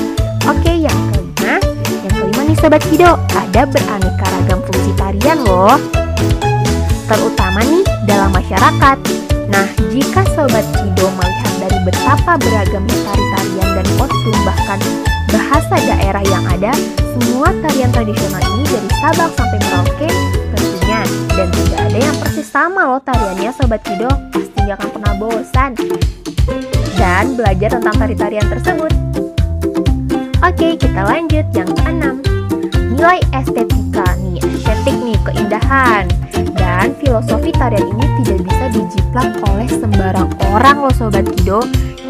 Oke 0.47 0.71
yang 0.71 0.99
kelima, 1.11 1.59
yang 2.07 2.15
kelima 2.15 2.43
nih 2.47 2.57
Sobat 2.63 2.83
Kido, 2.87 3.19
ada 3.35 3.67
beraneka 3.67 4.27
ragam 4.31 4.63
fungsi 4.71 4.95
tarian 4.95 5.43
loh. 5.43 5.83
Terutama 7.13 7.61
nih 7.69 7.85
dalam 8.09 8.33
masyarakat. 8.33 8.97
Nah, 9.53 9.69
jika 9.93 10.25
Sobat 10.33 10.65
Kido 10.73 11.13
melihat 11.13 11.53
dari 11.61 11.79
betapa 11.85 12.41
beragamnya 12.41 12.99
tari-tarian 13.05 13.69
dan 13.77 13.87
kostum 14.01 14.37
bahkan 14.49 14.81
bahasa 15.29 15.77
daerah 15.77 16.25
yang 16.25 16.41
ada, 16.49 16.73
semua 17.13 17.53
tarian 17.61 17.93
tradisional 17.93 18.41
ini 18.57 18.65
dari 18.65 18.89
Sabang 18.97 19.29
sampai 19.37 19.61
Merauke 19.61 20.09
tentunya 20.57 21.01
dan 21.37 21.49
tidak 21.53 21.81
ada 21.85 21.99
yang 22.01 22.17
persis 22.17 22.49
sama 22.49 22.81
loh 22.89 23.01
tariannya 23.05 23.53
Sobat 23.61 23.85
Kido, 23.85 24.09
pasti 24.33 24.59
nggak 24.65 24.77
akan 24.81 24.91
pernah 24.97 25.13
bosan 25.21 25.71
dan 26.97 27.37
belajar 27.37 27.77
tentang 27.77 27.97
tari-tarian 28.01 28.49
tersebut. 28.49 28.93
Oke, 30.41 30.81
kita 30.81 31.01
lanjut 31.05 31.45
yang 31.53 31.69
keenam. 31.77 32.25
Nilai 32.97 33.21
estetika 33.37 34.17
nih, 34.17 34.41
estetik 34.41 34.97
keindahan. 35.27 36.11
Dan 36.59 36.95
filosofi 36.99 37.51
tarian 37.55 37.87
ini 37.87 38.07
tidak 38.23 38.39
bisa 38.47 38.65
dijiplak 38.71 39.29
oleh 39.47 39.69
sembarang 39.71 40.29
orang 40.51 40.77
loh 40.83 40.95
Sobat 40.95 41.27
Kido. 41.39 41.63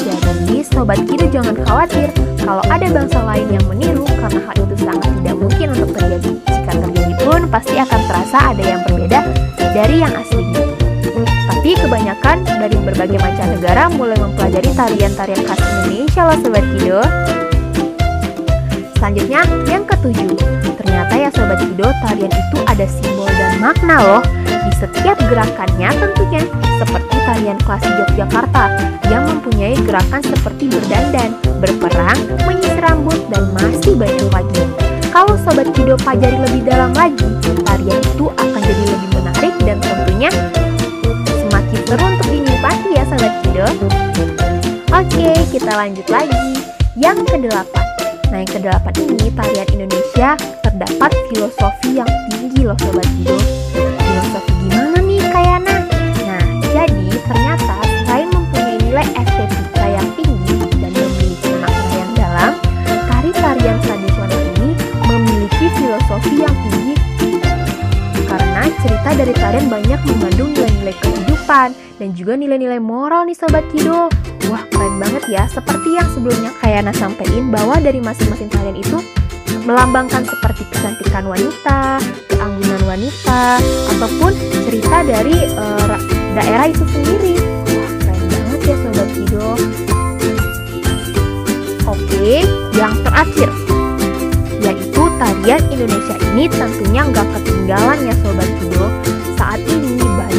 Jadi 0.03 0.65
Sobat 0.67 0.99
Kido 1.07 1.31
jangan 1.31 1.55
khawatir 1.63 2.11
kalau 2.43 2.65
ada 2.69 2.87
bangsa 2.91 3.23
lain 3.23 3.49
yang 3.55 3.65
meniru 3.71 4.03
karena 4.07 4.41
hal 4.45 4.57
itu 4.59 4.77
sangat 4.83 5.11
tidak 5.23 5.37
mungkin 5.39 5.67
untuk 5.73 5.91
terjadi. 5.95 6.31
Jika 6.43 6.73
terjadi 6.75 7.13
pun 7.23 7.41
pasti 7.49 7.75
akan 7.79 8.01
terasa 8.11 8.39
ada 8.51 8.65
yang 8.65 8.81
berbeda 8.89 9.21
dari 9.73 9.97
yang 10.03 10.13
aslinya. 10.13 10.65
Tapi 11.23 11.71
kebanyakan 11.79 12.37
dari 12.45 12.77
berbagai 12.81 13.19
macam 13.23 13.47
negara 13.55 13.87
mulai 13.93 14.19
mempelajari 14.19 14.71
tarian-tarian 14.75 15.43
khas 15.47 15.61
Indonesia 15.61 16.23
loh 16.27 16.39
Sobat 16.43 16.65
Kido. 16.75 17.03
Selanjutnya, 19.03 19.43
yang 19.67 19.83
ketujuh. 19.83 20.31
Ternyata 20.79 21.15
ya 21.19 21.27
Sobat 21.35 21.59
Kido, 21.59 21.91
tarian 22.07 22.31
itu 22.31 22.59
ada 22.71 22.87
simbol 22.87 23.27
dan 23.27 23.59
makna 23.59 23.99
loh 23.99 24.23
di 24.47 24.71
setiap 24.79 25.19
gerakannya 25.27 25.91
tentunya 25.91 26.47
seperti 26.79 27.17
tarian 27.27 27.59
klasik 27.67 27.91
Yogyakarta 27.91 28.71
yang 29.11 29.27
mempunyai 29.27 29.75
gerakan 29.83 30.23
seperti 30.23 30.71
berdandan, 30.71 31.35
berperang, 31.59 32.15
menyisir 32.47 32.79
rambut, 32.79 33.19
dan 33.27 33.51
masih 33.59 33.99
banyak 33.99 34.31
lagi. 34.31 34.63
Kalau 35.11 35.35
Sobat 35.43 35.67
Kido 35.75 35.99
pelajari 35.99 36.39
lebih 36.39 36.63
dalam 36.63 36.95
lagi, 36.95 37.27
tarian 37.67 37.99
itu 38.07 38.31
akan 38.31 38.61
jadi 38.63 38.85
lebih 38.87 39.09
menarik 39.19 39.55
dan 39.67 39.83
tentunya 39.83 40.31
semakin 41.43 41.81
seru 41.91 42.07
untuk 42.07 42.29
dinikmati 42.31 42.89
ya 42.95 43.03
Sobat 43.11 43.35
Kido. 43.43 43.67
Oke, 44.95 45.31
kita 45.51 45.75
lanjut 45.75 46.07
lagi. 46.07 46.63
Yang 46.95 47.27
kedelapan. 47.27 47.92
Nah, 48.33 48.41
yang 48.41 48.49
kedelapan 48.49 48.95
ini 48.97 49.29
tarian 49.37 49.69
Indonesia 49.77 50.29
terdapat 50.65 51.13
filosofi 51.29 52.01
yang 52.01 52.09
tinggi 52.33 52.65
loh 52.65 52.73
Sobat 52.81 53.05
Kido. 53.21 53.37
Filosofi 53.77 54.53
gimana 54.57 54.99
nih 55.05 55.21
Kayana? 55.29 55.77
Nah, 56.25 56.45
jadi 56.73 57.13
ternyata 57.29 57.77
selain 57.85 58.33
mempunyai 58.33 58.81
nilai 58.89 59.05
estetika 59.21 59.85
yang 59.85 60.09
tinggi 60.17 60.65
dan 60.81 60.93
memiliki 60.97 61.51
makna 61.61 61.93
yang 61.93 62.13
dalam, 62.17 62.53
tari-tarian 62.89 63.77
tradisional 63.85 64.41
ini 64.57 64.69
memiliki 65.05 65.67
filosofi 65.77 66.35
yang 66.41 66.57
tinggi 66.73 66.97
karena 68.33 68.65
cerita 68.81 69.11
dari 69.13 69.35
tarian 69.37 69.69
banyak 69.69 70.01
mengandung 70.09 70.57
nilai-nilai 70.57 70.97
kehidupan 71.05 71.69
dan 72.01 72.09
juga 72.17 72.41
nilai-nilai 72.41 72.81
moral 72.81 73.29
nih 73.29 73.37
Sobat 73.37 73.69
Kido. 73.69 74.32
Wah 74.53 74.69
keren 74.69 75.01
banget 75.01 75.25
ya, 75.33 75.49
seperti 75.49 75.97
yang 75.97 76.05
sebelumnya 76.13 76.53
Kayana 76.61 76.93
sampaikan 76.93 77.49
bahwa 77.49 77.81
dari 77.81 78.05
masing-masing 78.05 78.53
tarian 78.53 78.77
itu 78.77 79.01
melambangkan 79.65 80.29
seperti 80.29 80.69
kecantikan 80.69 81.25
wanita, 81.25 81.97
keanggunan 82.29 82.85
wanita, 82.85 83.57
ataupun 83.97 84.37
cerita 84.69 85.09
dari 85.09 85.49
uh, 85.57 85.97
daerah 86.37 86.69
itu 86.69 86.85
sendiri. 86.85 87.41
Wah 87.65 87.93
keren 88.05 88.29
banget 88.29 88.61
ya 88.61 88.77
Sobat. 88.77 89.09
Oke, 91.89 92.45
yang 92.77 92.95
terakhir 93.09 93.49
yaitu 94.61 95.03
tarian 95.17 95.63
Indonesia 95.73 96.17
ini 96.29 96.45
tentunya 96.53 97.09
nggak 97.09 97.25
ketinggalan 97.41 97.99
ya 98.05 98.15
Sobat 98.21 98.49
Kido. 98.61 99.02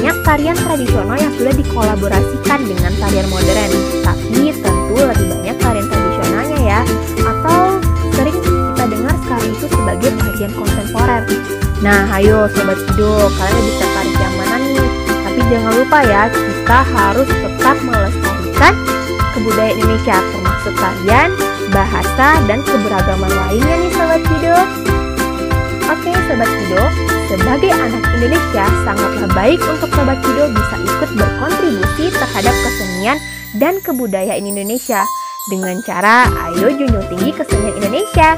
Banyak 0.04 0.20
tarian 0.28 0.58
tradisional 0.60 1.16
yang 1.16 1.32
sudah 1.40 1.56
dikolaborasikan 1.56 2.60
dengan 2.68 2.92
tarian 3.00 3.24
modern, 3.32 3.72
tapi 4.04 4.52
tentu 4.52 5.00
lebih 5.00 5.32
banyak 5.32 5.56
tarian 5.64 5.88
tradisionalnya 5.88 6.60
ya, 6.60 6.82
atau 7.24 7.80
sering 8.12 8.36
kita 8.36 8.84
dengar 8.84 9.16
sekarang 9.24 9.48
itu 9.48 9.66
sebagai 9.72 10.12
tarian 10.20 10.52
kontemporer. 10.60 11.24
Nah, 11.80 12.04
ayo 12.20 12.52
Sobat 12.52 12.84
Kido, 12.84 13.32
kalian 13.32 13.56
lebih 13.56 13.76
tertarik 13.80 14.16
yang 14.20 14.36
mana 14.44 14.56
nih? 14.60 14.88
Tapi 15.08 15.40
jangan 15.48 15.72
lupa 15.72 16.00
ya, 16.04 16.22
kita 16.36 16.80
harus 16.84 17.30
tetap 17.32 17.78
melestarikan 17.88 18.74
kebudayaan 19.40 19.76
Indonesia, 19.80 20.18
termasuk 20.20 20.74
tarian, 20.84 21.30
bahasa, 21.72 22.28
dan 22.44 22.60
keberagaman 22.60 23.32
lainnya 23.32 23.76
nih 23.88 23.92
Sobat 23.96 24.20
Kido. 24.28 24.58
Oke 25.88 26.12
Sobat 26.28 26.52
Kido, 26.52 26.84
sebagai 27.34 27.74
anak 27.74 28.06
Indonesia 28.14 28.66
sangatlah 28.86 29.26
baik 29.34 29.58
untuk 29.66 29.90
Sobat 29.90 30.22
Kido 30.22 30.54
bisa 30.54 30.76
ikut 30.86 31.10
berkontribusi 31.18 32.06
terhadap 32.14 32.54
kesenian 32.62 33.18
dan 33.58 33.82
kebudayaan 33.82 34.46
Indonesia 34.46 35.02
dengan 35.50 35.82
cara 35.82 36.30
ayo 36.30 36.70
junjung 36.78 37.02
tinggi 37.10 37.34
kesenian 37.34 37.74
Indonesia. 37.82 38.38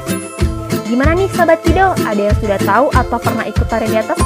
Gimana 0.88 1.12
nih 1.12 1.28
Sobat 1.36 1.60
Kido? 1.60 1.92
Ada 2.08 2.32
yang 2.32 2.36
sudah 2.40 2.58
tahu 2.64 2.88
atau 2.96 3.18
pernah 3.20 3.44
ikut 3.44 3.66
tarian 3.68 3.92
di 3.92 3.98
atas? 4.00 4.16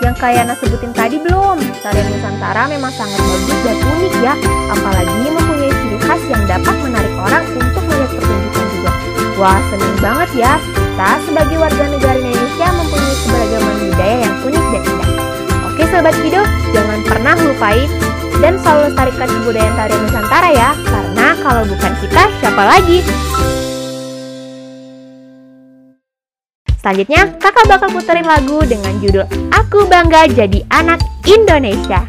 Yang 0.00 0.16
kayak 0.16 0.48
Ana 0.48 0.54
sebutin 0.64 0.92
tadi 0.96 1.20
belum? 1.20 1.60
Tarian 1.84 2.08
Nusantara 2.08 2.72
memang 2.72 2.92
sangat 2.96 3.20
bagus 3.20 3.58
dan 3.68 3.76
unik 3.84 4.14
ya, 4.24 4.34
apalagi 4.72 5.28
mempunyai 5.28 5.72
ciri 5.76 5.98
khas 6.00 6.22
yang 6.32 6.42
dapat 6.48 6.74
menarik 6.80 7.12
orang 7.20 7.44
untuk 7.52 7.84
melihat 7.84 8.10
pertunjukan 8.16 8.64
juga. 8.80 8.92
Wah, 9.36 9.60
seneng 9.68 9.96
banget 10.00 10.30
ya, 10.40 10.52
kita 10.56 11.10
sebagai 11.28 11.56
warga 11.60 11.84
negara 11.92 12.16
Indonesia 12.16 12.35
keberagaman 13.24 13.74
budaya 13.88 14.16
yang 14.26 14.34
unik 14.44 14.64
dan 14.68 14.82
indah. 14.84 15.10
Oke 15.72 15.82
Sobat 15.88 16.16
Kido, 16.20 16.42
jangan 16.72 17.00
pernah 17.04 17.34
lupain 17.40 17.88
dan 18.40 18.60
selalu 18.60 18.80
lestarikan 18.92 19.28
kebudayaan 19.32 19.74
tarian 19.76 20.00
Nusantara 20.04 20.50
ya, 20.52 20.70
karena 20.84 21.26
kalau 21.40 21.62
bukan 21.64 21.92
kita, 22.04 22.22
siapa 22.40 22.62
lagi? 22.68 22.98
Selanjutnya, 26.86 27.22
kakak 27.42 27.66
bakal 27.66 27.88
puterin 27.90 28.28
lagu 28.28 28.62
dengan 28.62 28.94
judul 29.02 29.26
Aku 29.50 29.90
Bangga 29.90 30.30
Jadi 30.30 30.62
Anak 30.70 31.02
Indonesia. 31.26 32.06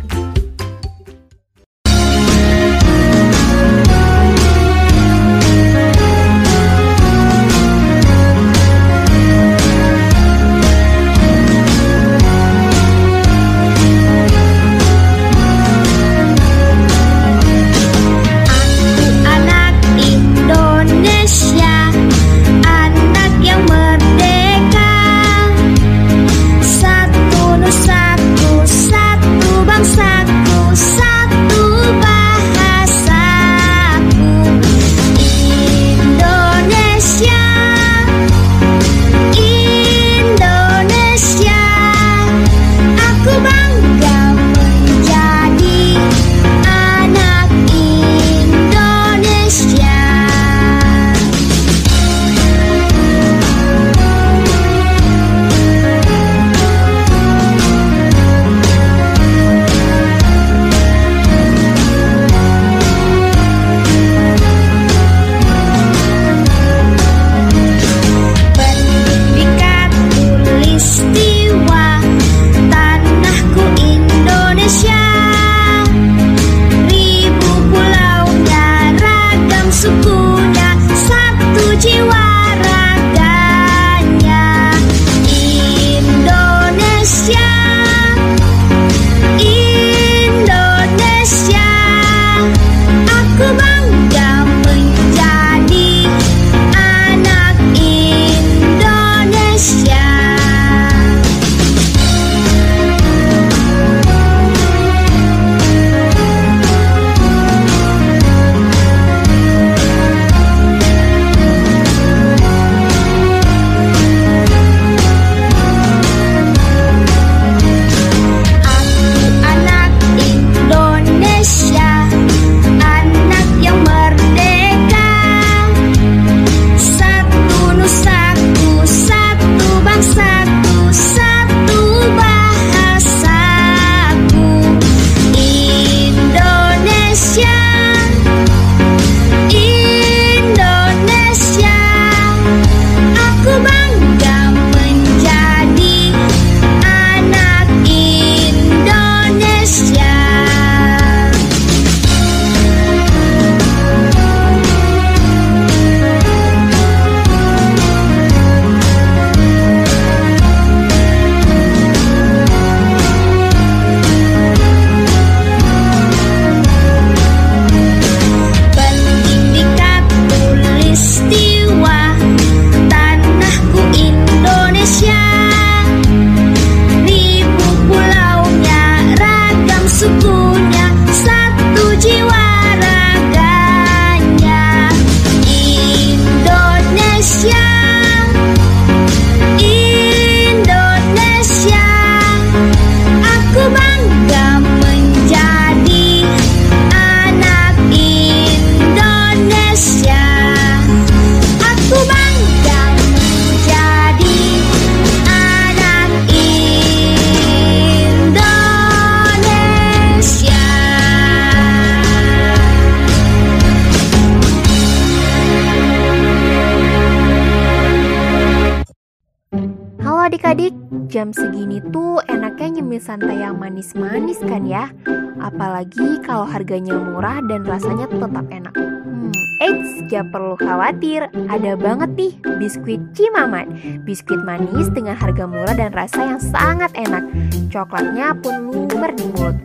Jam 221.17 221.33
segini 221.33 221.81
tuh 221.89 222.21
enaknya 222.29 222.77
nyemil 222.77 223.01
santai 223.01 223.41
yang 223.41 223.57
manis-manis 223.57 224.37
kan 224.37 224.69
ya? 224.69 224.93
Apalagi 225.41 226.21
kalau 226.21 226.45
harganya 226.45 226.93
murah 226.93 227.41
dan 227.49 227.65
rasanya 227.65 228.05
tetap 228.05 228.45
enak. 228.53 228.69
Hmm, 228.77 229.33
Eits, 229.65 230.05
gak 230.13 230.29
perlu 230.29 230.53
khawatir, 230.61 231.25
ada 231.49 231.73
banget 231.73 232.13
nih 232.13 232.33
biskuit 232.61 233.01
Cimamat. 233.17 233.65
Biskuit 234.05 234.45
manis 234.45 234.93
dengan 234.93 235.17
harga 235.17 235.49
murah 235.49 235.73
dan 235.73 235.89
rasa 235.89 236.21
yang 236.21 236.37
sangat 236.37 236.93
enak. 236.93 237.25
Coklatnya 237.73 238.37
pun 238.37 238.69
lumer 238.69 239.09
di 239.17 239.25
mulut. 239.33 239.57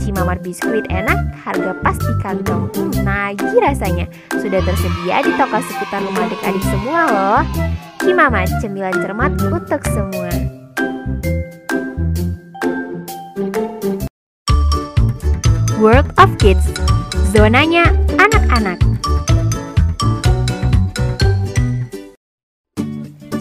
Cimamat 0.00 0.40
biskuit 0.40 0.88
enak, 0.88 1.20
harga 1.44 1.76
pas 1.84 2.00
di 2.00 2.12
kantong. 2.24 2.72
Hmm, 2.80 3.04
nagih 3.04 3.60
rasanya. 3.60 4.08
Sudah 4.40 4.64
tersedia 4.64 5.20
di 5.20 5.36
toko 5.36 5.60
sekitar 5.68 6.00
rumah 6.00 6.24
adik-adik 6.32 6.64
semua 6.64 7.00
loh. 7.12 7.42
Cimamat, 8.00 8.48
cemilan 8.64 8.96
cermat 9.04 9.36
untuk 9.52 9.84
semua. 9.92 10.43
World 15.84 16.16
of 16.16 16.32
Kids. 16.40 16.64
Zonanya 17.36 17.92
anak-anak. 18.16 18.80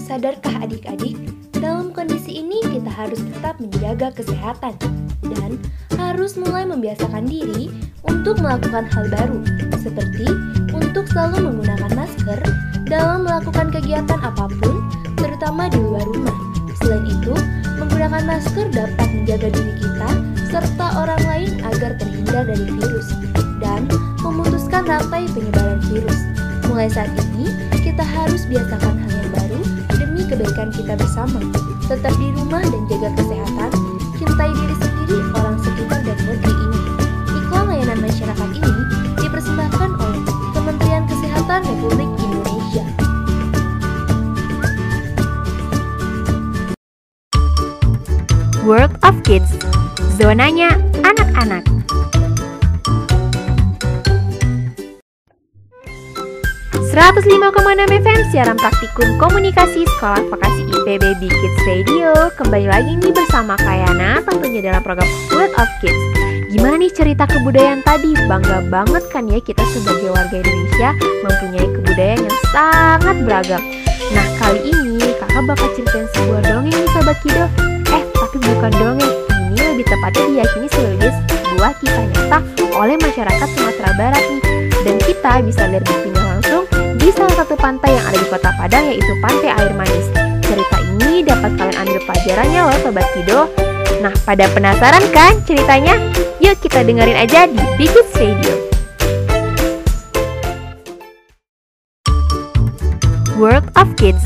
Sadarkah 0.03 0.67
adik-adik, 0.67 1.15
dalam 1.55 1.95
kondisi 1.95 2.43
ini 2.43 2.59
kita 2.67 2.91
harus 2.91 3.23
tetap 3.23 3.63
menjaga 3.63 4.11
kesehatan 4.11 4.75
dan 5.23 5.55
harus 5.95 6.35
mulai 6.35 6.67
membiasakan 6.67 7.31
diri 7.31 7.71
untuk 8.11 8.35
melakukan 8.43 8.91
hal 8.91 9.07
baru, 9.07 9.39
seperti 9.79 10.27
untuk 10.75 11.07
selalu 11.15 11.47
menggunakan 11.47 11.95
masker 11.95 12.43
dalam 12.91 13.23
melakukan 13.23 13.71
kegiatan 13.71 14.19
apa 14.19 14.51
pun, 14.59 14.83
terutama 15.15 15.71
di 15.71 15.79
luar 15.79 16.03
rumah. 16.11 16.35
Selain 16.83 17.07
itu, 17.07 17.31
menggunakan 17.79 18.27
masker 18.27 18.67
dapat 18.75 19.07
menjaga 19.15 19.47
diri 19.47 19.79
kita 19.79 20.32
serta 20.53 21.01
orang 21.01 21.21
lain 21.25 21.51
agar 21.65 21.97
terhindar 21.97 22.45
dari 22.45 22.69
virus 22.77 23.09
dan 23.57 23.89
memutuskan 24.21 24.85
rantai 24.85 25.25
penyebaran 25.33 25.81
virus. 25.89 26.19
Mulai 26.69 26.93
saat 26.93 27.09
ini, 27.33 27.49
kita 27.81 28.05
harus 28.05 28.45
biasakan 28.45 29.01
hal 29.01 29.09
yang 29.17 29.31
baru 29.33 29.61
kebaikan 30.33 30.73
kita 30.73 30.97
bersama. 30.97 31.37
Tetap 31.85 32.13
di 32.17 32.33
rumah 32.33 32.65
dan 32.65 32.81
jaga 32.89 33.09
kesehatan, 33.21 33.69
cintai 34.17 34.49
diri 34.49 34.75
sendiri, 34.81 35.17
orang 35.37 35.57
sekitar, 35.61 36.01
dan 36.01 36.17
negeri 36.25 36.53
ini. 36.57 36.79
Iklan 37.37 37.65
layanan 37.69 37.99
masyarakat 38.01 38.49
ini 38.57 38.81
dipersembahkan 39.21 39.89
oleh 40.01 40.21
Kementerian 40.57 41.05
Kesehatan 41.05 41.59
Republik 41.69 42.09
Indonesia. 42.17 42.85
World 48.65 48.95
of 49.05 49.21
Kids 49.27 49.53
Zonanya 50.13 50.69
anak-anak. 51.01 51.65
105,6 56.93 57.33
FM 57.89 58.19
siaran 58.29 58.53
praktikum 58.53 59.17
komunikasi 59.17 59.81
sekolah 59.97 60.21
vokasi 60.29 60.69
IPB 60.69 61.17
Big 61.17 61.33
Kids 61.33 61.61
Radio. 61.65 62.13
Kembali 62.37 62.69
lagi 62.69 62.93
nih 63.01 63.09
bersama 63.09 63.57
Kayana 63.57 64.21
tentunya 64.21 64.61
dalam 64.61 64.85
program 64.85 65.09
World 65.33 65.57
of 65.57 65.69
Kids. 65.81 65.97
Gimana 66.53 66.77
nih 66.77 66.93
cerita 66.93 67.25
kebudayaan 67.25 67.81
tadi? 67.81 68.13
Bangga 68.29 68.69
banget 68.69 69.09
kan 69.09 69.25
ya 69.25 69.41
kita 69.41 69.65
sebagai 69.73 70.13
warga 70.13 70.37
Indonesia 70.37 70.93
mempunyai 71.25 71.67
kebudayaan 71.73 72.21
yang 72.21 72.39
sangat 72.53 73.15
beragam. 73.25 73.61
Nah 74.13 74.27
kali 74.37 74.61
ini 74.69 75.01
kakak 75.17 75.41
bakal 75.49 75.69
ceritain 75.73 76.05
sebuah 76.13 76.41
dongeng 76.45 76.77
nih 76.77 76.89
Sobat 76.93 77.17
Kido 77.25 77.49
Eh 77.89 78.03
tapi 78.13 78.37
bukan 78.37 78.71
dongeng, 78.77 79.13
lebih 79.73 79.89
tepatnya 79.89 80.25
diyakini 80.29 80.67
sebagai 80.69 81.09
sebuah 81.09 81.71
kisah 81.81 82.05
nyata 82.05 82.39
oleh 82.77 82.95
masyarakat 83.01 83.47
Sumatera 83.57 83.91
Barat 83.97 84.23
nih 84.29 84.41
Dan 84.85 84.95
kita 85.01 85.31
bisa 85.41 85.61
lihat 85.65 85.83
buktinya 85.89 86.23
langsung 86.37 86.63
di 87.01 87.09
salah 87.09 87.35
satu 87.41 87.57
pantai 87.57 87.97
yang 87.97 88.05
ada 88.05 88.17
di 88.21 88.27
kota 88.29 88.49
Padang 88.53 88.85
yaitu 88.93 89.13
Pantai 89.19 89.49
Air 89.49 89.73
Manis. 89.73 90.07
Cerita 90.45 90.77
ini 90.77 91.25
dapat 91.25 91.51
kalian 91.57 91.77
ambil 91.83 91.99
pelajarannya 92.05 92.61
loh 92.69 92.77
Sobat 92.85 93.07
Kido. 93.17 93.39
Nah, 93.99 94.13
pada 94.27 94.45
penasaran 94.53 95.03
kan 95.09 95.33
ceritanya? 95.47 95.97
Yuk 96.37 96.59
kita 96.61 96.85
dengerin 96.85 97.17
aja 97.17 97.49
di 97.49 97.63
Bigit 97.75 98.07
Radio. 98.19 98.53
World 103.39 103.67
of 103.75 103.89
Kids 103.97 104.23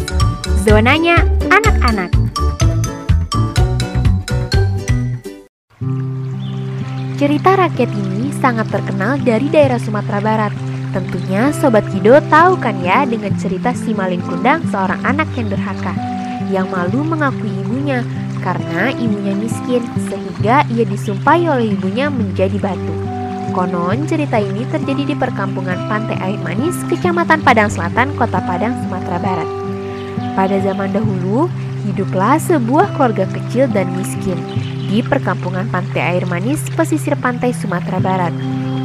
Zonanya 0.68 1.24
anak-anak 1.48 2.12
Cerita 7.18 7.58
rakyat 7.58 7.90
ini 7.98 8.30
sangat 8.38 8.70
terkenal 8.70 9.18
dari 9.18 9.50
daerah 9.50 9.82
Sumatera 9.82 10.22
Barat 10.22 10.54
Tentunya 10.94 11.50
Sobat 11.50 11.90
Kido 11.90 12.14
tahu 12.30 12.62
kan 12.62 12.78
ya 12.86 13.10
dengan 13.10 13.34
cerita 13.42 13.74
si 13.74 13.90
Malin 13.90 14.22
Kundang 14.22 14.62
seorang 14.70 15.02
anak 15.02 15.26
yang 15.34 15.50
durhaka 15.50 15.98
yang 16.54 16.70
malu 16.70 17.02
mengakui 17.02 17.50
ibunya 17.66 18.06
karena 18.46 18.94
ibunya 19.02 19.34
miskin 19.34 19.82
sehingga 20.06 20.62
ia 20.70 20.86
disumpahi 20.86 21.50
oleh 21.50 21.74
ibunya 21.74 22.08
menjadi 22.14 22.56
batu. 22.62 22.94
Konon 23.50 24.06
cerita 24.06 24.38
ini 24.38 24.62
terjadi 24.70 25.12
di 25.12 25.16
perkampungan 25.18 25.90
Pantai 25.90 26.22
Air 26.22 26.40
Manis, 26.46 26.78
Kecamatan 26.86 27.42
Padang 27.42 27.74
Selatan, 27.74 28.14
Kota 28.14 28.38
Padang, 28.46 28.78
Sumatera 28.86 29.18
Barat. 29.18 29.50
Pada 30.38 30.62
zaman 30.62 30.94
dahulu, 30.94 31.50
hiduplah 31.90 32.38
sebuah 32.38 32.94
keluarga 32.94 33.26
kecil 33.34 33.66
dan 33.74 33.90
miskin 33.98 34.38
di 34.88 35.04
perkampungan 35.04 35.68
Pantai 35.68 36.16
Air 36.16 36.26
Manis, 36.32 36.64
pesisir 36.72 37.14
pantai 37.20 37.52
Sumatera 37.52 38.00
Barat. 38.00 38.32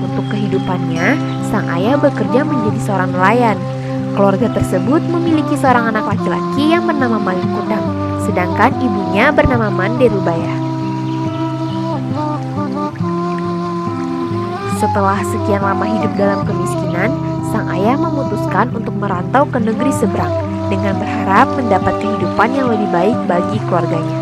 Untuk 0.02 0.26
kehidupannya, 0.34 1.14
sang 1.48 1.70
ayah 1.78 1.94
bekerja 1.94 2.42
menjadi 2.42 2.80
seorang 2.82 3.10
nelayan. 3.14 3.58
Keluarga 4.12 4.50
tersebut 4.52 5.00
memiliki 5.08 5.54
seorang 5.56 5.94
anak 5.94 6.04
laki-laki 6.04 6.74
yang 6.74 6.84
bernama 6.84 7.16
Malin 7.16 7.48
Kundang, 7.48 7.86
sedangkan 8.26 8.76
ibunya 8.82 9.30
bernama 9.32 9.72
Mande 9.72 10.10
Rubaya. 10.10 10.52
Setelah 14.82 15.22
sekian 15.22 15.62
lama 15.62 15.86
hidup 15.86 16.12
dalam 16.18 16.42
kemiskinan, 16.42 17.14
sang 17.54 17.70
ayah 17.70 17.94
memutuskan 17.94 18.74
untuk 18.74 18.92
merantau 18.98 19.46
ke 19.46 19.62
negeri 19.62 19.94
seberang 19.94 20.34
dengan 20.66 20.98
berharap 20.98 21.46
mendapat 21.54 21.94
kehidupan 22.02 22.48
yang 22.50 22.66
lebih 22.66 22.90
baik 22.90 23.16
bagi 23.30 23.62
keluarganya. 23.70 24.21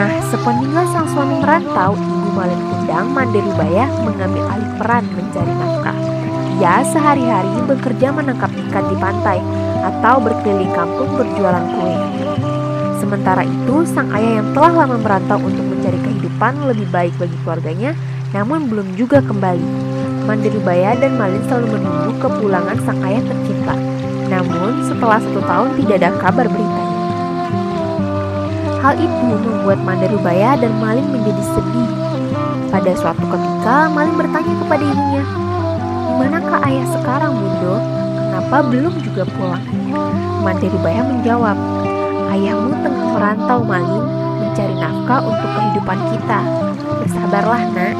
Nah, 0.00 0.16
sepeninggal 0.32 0.88
sang 0.96 1.04
suami 1.12 1.44
merantau, 1.44 1.92
Malin 2.32 2.56
Kundang 2.72 3.12
Rubaya 3.12 3.84
mengambil 4.00 4.48
alih 4.48 4.72
peran 4.80 5.04
mencari 5.12 5.52
nafkah. 5.52 5.98
Ia 6.56 6.80
sehari-hari 6.88 7.52
bekerja 7.68 8.08
menangkap 8.08 8.48
ikan 8.48 8.88
di 8.88 8.96
pantai 8.96 9.44
atau 9.84 10.16
berkeliling 10.24 10.72
kampung 10.72 11.20
berjualan 11.20 11.60
kue. 11.76 11.96
Sementara 12.96 13.44
itu, 13.44 13.84
sang 13.84 14.08
ayah 14.16 14.40
yang 14.40 14.48
telah 14.56 14.72
lama 14.72 14.96
merantau 14.96 15.36
untuk 15.36 15.68
mencari 15.68 16.00
kehidupan 16.00 16.64
lebih 16.64 16.88
baik 16.88 17.12
bagi 17.20 17.36
keluarganya, 17.44 17.92
namun 18.32 18.72
belum 18.72 18.96
juga 18.96 19.20
kembali. 19.20 19.92
Rubaya 20.24 20.96
dan 20.96 21.20
Malin 21.20 21.44
selalu 21.44 21.76
menunggu 21.76 22.16
kepulangan 22.24 22.80
sang 22.88 23.04
ayah 23.04 23.20
tercinta. 23.20 23.76
Namun, 24.32 24.80
setelah 24.80 25.20
satu 25.20 25.44
tahun 25.44 25.76
tidak 25.76 25.96
ada 26.00 26.10
kabar 26.24 26.48
beritanya. 26.48 26.79
Hal 28.80 28.96
itu 28.96 29.22
membuat 29.28 29.76
Rubaya 30.08 30.56
dan 30.56 30.72
Malin 30.80 31.04
menjadi 31.12 31.44
sedih 31.52 31.90
pada 32.72 32.90
suatu 32.96 33.24
ketika, 33.28 33.92
Malin 33.92 34.16
bertanya 34.16 34.54
kepada 34.56 34.84
ibunya, 34.88 35.24
"Di 35.84 36.12
manakah 36.16 36.60
ayah 36.64 36.86
sekarang, 36.96 37.32
Bundo? 37.36 37.76
Kenapa 38.16 38.56
belum 38.64 38.94
juga 39.04 39.28
pulang?" 39.36 39.64
Mandiri 40.40 40.80
Baya 40.80 41.04
menjawab, 41.04 41.56
"Ayahmu 42.32 42.72
tengah 42.80 43.06
merantau, 43.20 43.60
Malin, 43.68 44.04
mencari 44.40 44.74
nafkah 44.80 45.20
untuk 45.28 45.50
kehidupan 45.52 45.98
kita. 46.16 46.40
Bersabarlah, 47.04 47.62
Nak." 47.76 47.94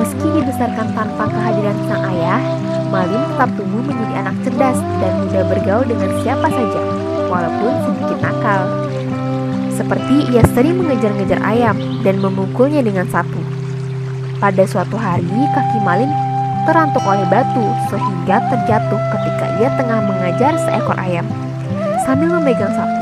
Meski 0.00 0.26
dibesarkan 0.40 0.88
tanpa 0.96 1.28
kehadiran 1.28 1.76
sang 1.84 2.04
ayah, 2.16 2.40
Malin 2.88 3.22
tetap 3.36 3.50
tumbuh 3.60 3.84
menjadi 3.84 4.24
anak 4.24 4.36
cerdas 4.40 4.78
dan 5.04 5.12
mudah 5.20 5.44
bergaul 5.52 5.84
dengan 5.84 6.10
siapa 6.24 6.48
saja, 6.48 6.80
walaupun 7.28 7.72
sedikit 7.84 8.18
nakal. 8.24 8.89
Seperti 9.80 10.28
ia 10.28 10.44
sering 10.52 10.76
mengejar-ngejar 10.76 11.40
ayam 11.40 11.72
dan 12.04 12.20
memukulnya 12.20 12.84
dengan 12.84 13.08
sapu. 13.08 13.40
Pada 14.36 14.68
suatu 14.68 15.00
hari, 15.00 15.48
kaki 15.56 15.80
Malin 15.80 16.12
terantuk 16.68 17.00
oleh 17.08 17.24
batu 17.32 17.64
sehingga 17.88 18.44
terjatuh 18.52 19.00
ketika 19.16 19.46
ia 19.56 19.72
tengah 19.80 20.04
mengajar 20.04 20.52
seekor 20.68 21.00
ayam 21.00 21.24
sambil 22.04 22.28
memegang 22.36 22.68
sapu. 22.76 23.00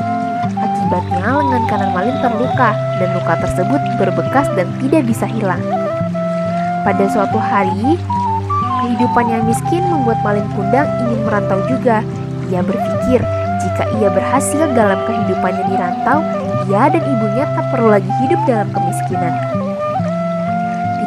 Akibatnya 0.55 1.27
lengan 1.43 1.63
kanan 1.67 1.91
Malin 1.91 2.15
terluka 2.23 2.71
dan 3.03 3.09
luka 3.11 3.35
tersebut 3.43 3.81
berbekas 3.99 4.47
dan 4.55 4.71
tidak 4.79 5.03
bisa 5.03 5.27
hilang. 5.27 5.63
Pada 6.87 7.11
suatu 7.11 7.43
hari, 7.43 7.99
kehidupan 8.87 9.27
yang 9.27 9.43
miskin 9.51 9.83
membuat 9.83 10.23
Malin 10.23 10.47
Kundang 10.55 10.87
ingin 11.03 11.21
merantau 11.27 11.59
juga. 11.67 12.07
Ia 12.49 12.63
berpikir 12.63 13.21
jika 13.59 13.85
ia 13.99 14.09
berhasil 14.09 14.65
dalam 14.73 14.97
kehidupannya 15.05 15.65
di 15.69 15.75
rantau, 15.77 16.23
ia 16.69 16.93
dan 16.93 17.01
ibunya 17.01 17.45
tak 17.57 17.67
perlu 17.73 17.89
lagi 17.89 18.13
hidup 18.21 18.41
dalam 18.45 18.69
kemiskinan. 18.77 19.33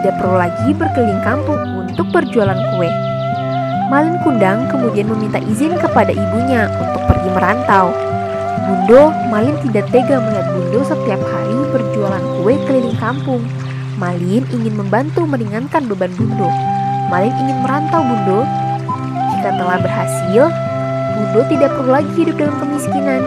Tidak 0.01 0.13
perlu 0.17 0.35
lagi 0.41 0.69
berkeliling 0.73 1.21
kampung 1.21 1.61
untuk 1.85 2.09
berjualan 2.09 2.57
kue. 2.73 2.89
Malin 3.93 4.17
Kundang 4.25 4.65
kemudian 4.73 5.05
meminta 5.05 5.37
izin 5.37 5.77
kepada 5.77 6.09
ibunya 6.09 6.65
untuk 6.81 7.05
pergi 7.05 7.29
merantau. 7.29 7.93
Bundo, 8.65 9.13
Malin 9.29 9.53
tidak 9.69 9.85
tega 9.93 10.17
melihat 10.17 10.47
Bundo 10.49 10.79
setiap 10.81 11.21
hari 11.21 11.57
berjualan 11.69 12.23
kue 12.41 12.57
keliling 12.65 12.97
kampung. 12.97 13.45
Malin 14.01 14.41
ingin 14.49 14.73
membantu 14.73 15.29
meringankan 15.29 15.85
beban 15.85 16.09
Bundo. 16.17 16.49
Malin 17.13 17.35
ingin 17.37 17.57
merantau 17.61 18.01
Bundo. 18.01 18.41
Jika 19.37 19.53
telah 19.53 19.77
berhasil, 19.77 20.43
Bundo 21.13 21.41
tidak 21.53 21.69
perlu 21.77 21.91
lagi 21.93 22.11
hidup 22.17 22.35
dalam 22.41 22.55
kemiskinan. 22.57 23.21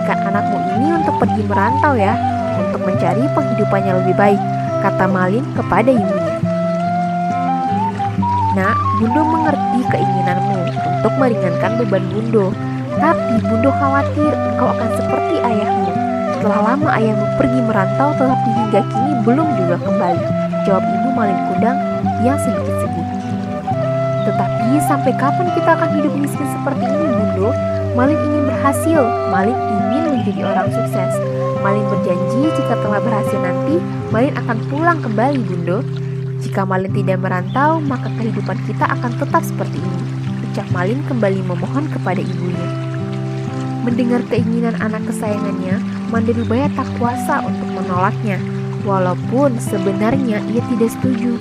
Izinkan 0.00 0.32
anakmu 0.32 0.56
ini 0.80 0.96
untuk 0.96 1.12
pergi 1.20 1.44
merantau 1.44 1.92
ya, 1.92 2.16
untuk 2.56 2.88
mencari 2.88 3.20
penghidupan 3.36 3.84
yang 3.84 4.00
lebih 4.00 4.16
baik, 4.16 4.40
kata 4.80 5.04
Malin 5.04 5.44
kepada 5.52 5.92
ibunya. 5.92 6.40
Nak, 8.56 8.76
Bundo 8.96 9.20
mengerti 9.28 9.84
keinginanmu 9.92 10.56
untuk 10.72 11.12
meringankan 11.20 11.84
beban 11.84 12.00
Bundo. 12.08 12.48
Tapi 12.96 13.44
Bundo 13.44 13.68
khawatir 13.76 14.32
engkau 14.32 14.72
akan 14.72 14.88
seperti 14.96 15.36
ayahmu. 15.36 15.92
Telah 16.40 16.60
lama 16.72 16.88
ayahmu 16.96 17.26
pergi 17.36 17.60
merantau 17.60 18.16
tetapi 18.16 18.48
hingga 18.56 18.80
kini 18.80 19.12
belum 19.20 19.48
juga 19.60 19.76
kembali. 19.84 20.24
Jawab 20.64 20.80
ibu 20.80 21.08
Malin 21.12 21.40
Kundang 21.52 21.76
yang 22.24 22.40
sedikit 22.40 22.88
sedih. 22.88 23.08
Tetapi 24.32 24.80
sampai 24.80 25.12
kapan 25.12 25.52
kita 25.52 25.76
akan 25.76 25.90
hidup 26.00 26.12
miskin 26.16 26.48
seperti 26.48 26.88
ini 26.88 27.04
Bundo? 27.12 27.52
Malin 28.00 28.16
ingin 28.16 28.48
berhasil, 28.48 29.02
Malin 29.28 29.52
ingin 29.52 30.04
menjadi 30.16 30.40
orang 30.48 30.72
sukses. 30.72 31.12
Malin 31.60 31.84
berjanji 31.84 32.48
jika 32.56 32.72
telah 32.80 32.96
berhasil 32.96 33.36
nanti, 33.36 33.76
Malin 34.08 34.32
akan 34.40 34.56
pulang 34.72 35.04
kembali 35.04 35.36
Bundo. 35.44 35.84
Jika 36.40 36.64
Malin 36.64 36.96
tidak 36.96 37.20
merantau, 37.20 37.76
maka 37.84 38.08
kehidupan 38.16 38.56
kita 38.64 38.88
akan 38.88 39.12
tetap 39.20 39.44
seperti 39.44 39.84
ini. 39.84 40.00
Ucap 40.48 40.64
Malin 40.72 41.04
kembali 41.12 41.44
memohon 41.44 41.92
kepada 41.92 42.24
ibunya. 42.24 42.68
Mendengar 43.84 44.24
keinginan 44.32 44.80
anak 44.80 45.04
kesayangannya, 45.04 45.76
Mandirubaya 46.08 46.72
tak 46.72 46.88
kuasa 46.96 47.44
untuk 47.44 47.68
menolaknya, 47.68 48.40
walaupun 48.80 49.60
sebenarnya 49.60 50.40
ia 50.48 50.64
tidak 50.72 50.88
setuju. 50.96 51.36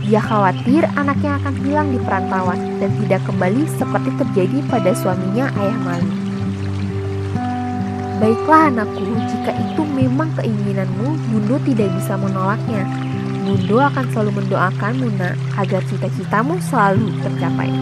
Dia 0.00 0.20
khawatir 0.24 0.88
anaknya 0.96 1.36
akan 1.42 1.54
hilang 1.60 1.88
di 1.92 1.98
perantauan 2.00 2.80
dan 2.80 2.90
tidak 3.04 3.20
kembali 3.28 3.62
seperti 3.76 4.10
terjadi 4.16 4.58
pada 4.72 4.90
suaminya 4.96 5.52
ayah 5.60 5.78
Malin. 5.84 6.14
Baiklah 8.20 8.68
anakku, 8.68 9.16
jika 9.32 9.52
itu 9.56 9.80
memang 9.96 10.28
keinginanmu, 10.36 11.08
Bundo 11.32 11.56
tidak 11.64 11.88
bisa 11.96 12.20
menolaknya. 12.20 12.84
Bundo 13.48 13.80
akan 13.80 14.04
selalu 14.12 14.44
mendoakan 14.44 14.92
Muna 15.00 15.32
agar 15.56 15.80
cita-citamu 15.88 16.60
selalu 16.68 17.16
tercapai. 17.24 17.72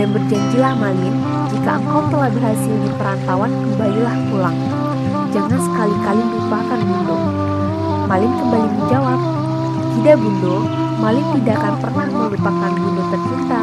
Dan 0.00 0.16
berjanjilah 0.16 0.72
Malin, 0.80 1.16
jika 1.52 1.76
engkau 1.76 2.08
telah 2.08 2.32
berhasil 2.32 2.72
di 2.72 2.90
perantauan, 2.96 3.52
kembalilah 3.52 4.16
pulang. 4.32 4.56
Jangan 5.36 5.60
sekali-kali 5.60 6.24
lupakan 6.24 6.80
Bundo. 6.80 7.16
Malin 8.08 8.32
kembali 8.32 8.68
menjawab, 8.80 9.20
Tidak 10.00 10.16
Bundo, 10.16 10.85
Malin 10.96 11.26
tidak 11.40 11.60
akan 11.60 11.74
pernah 11.84 12.06
melupakan 12.08 12.72
Bundo 12.72 13.02
tercinta. 13.12 13.60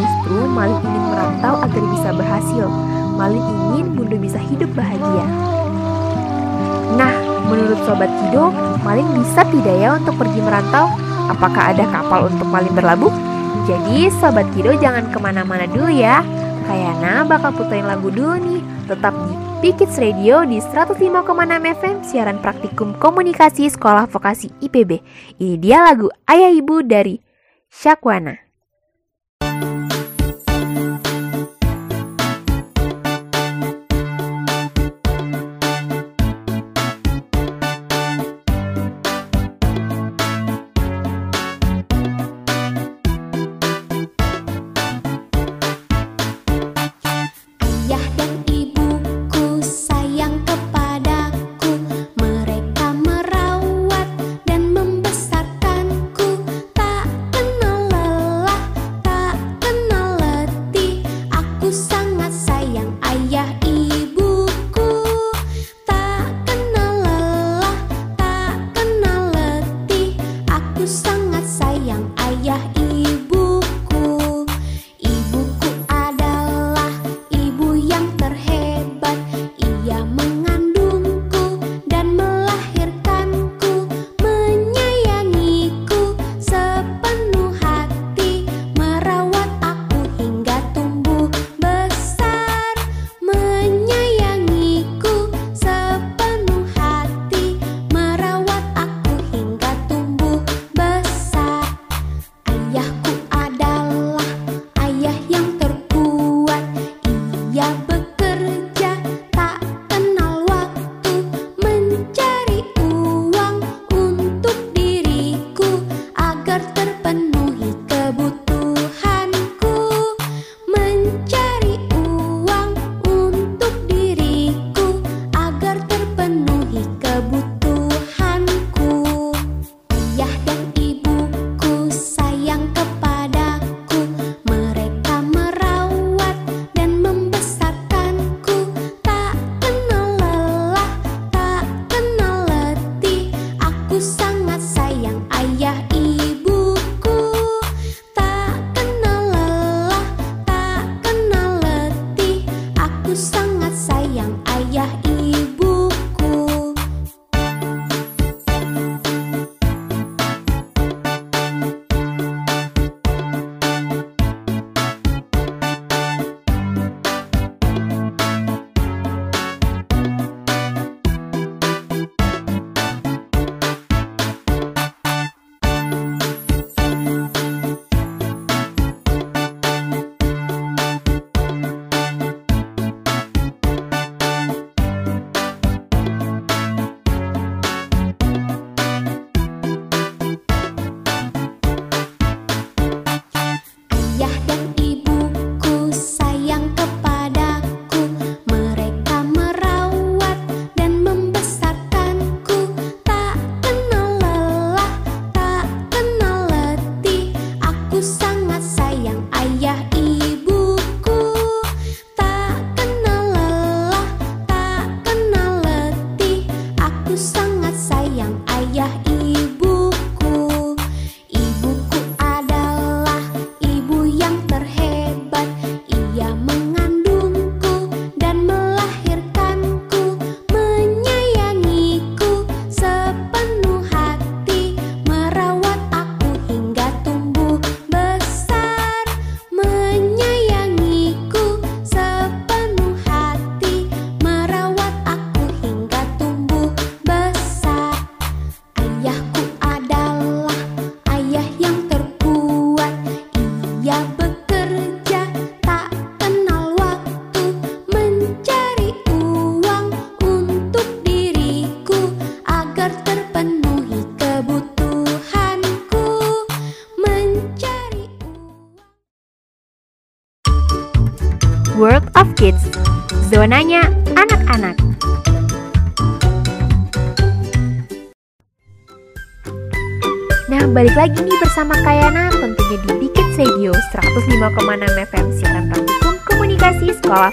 Justru 0.00 0.38
Malin 0.48 0.80
ingin 0.80 1.04
merantau 1.12 1.54
agar 1.60 1.82
bisa 1.92 2.08
berhasil. 2.16 2.66
Malin 3.20 3.44
ingin 3.44 3.86
Bundo 3.92 4.16
bisa 4.16 4.40
hidup 4.40 4.70
bahagia. 4.72 5.26
Nah, 6.96 7.12
menurut 7.46 7.78
Sobat 7.84 8.08
Kido, 8.08 8.48
Malin 8.80 9.08
bisa 9.20 9.44
tidak 9.44 9.76
ya 9.76 9.88
untuk 10.00 10.16
pergi 10.16 10.40
merantau? 10.40 10.88
Apakah 11.28 11.76
ada 11.76 11.84
kapal 11.92 12.32
untuk 12.32 12.48
Malin 12.48 12.72
berlabuh? 12.72 13.12
Jadi 13.68 14.08
Sobat 14.18 14.48
Kido 14.56 14.72
jangan 14.80 15.12
ke 15.12 15.18
mana-mana 15.20 15.68
dulu 15.68 15.92
ya. 15.92 16.24
Kayana 16.64 17.28
bakal 17.28 17.52
puterin 17.54 17.86
lagu 17.86 18.08
dulu 18.08 18.40
nih. 18.40 18.60
Tetap 18.88 19.14
di 19.28 19.29
Pikits 19.60 20.00
Radio 20.00 20.40
di 20.48 20.56
105,6 20.56 21.04
FM 21.52 21.96
siaran 22.00 22.40
praktikum 22.40 22.96
komunikasi 22.96 23.68
sekolah 23.68 24.08
vokasi 24.08 24.48
IPB. 24.64 25.04
Ini 25.36 25.60
dia 25.60 25.84
lagu 25.84 26.08
Ayah 26.24 26.48
Ibu 26.48 26.80
dari 26.88 27.20
Syakwana. 27.68 28.49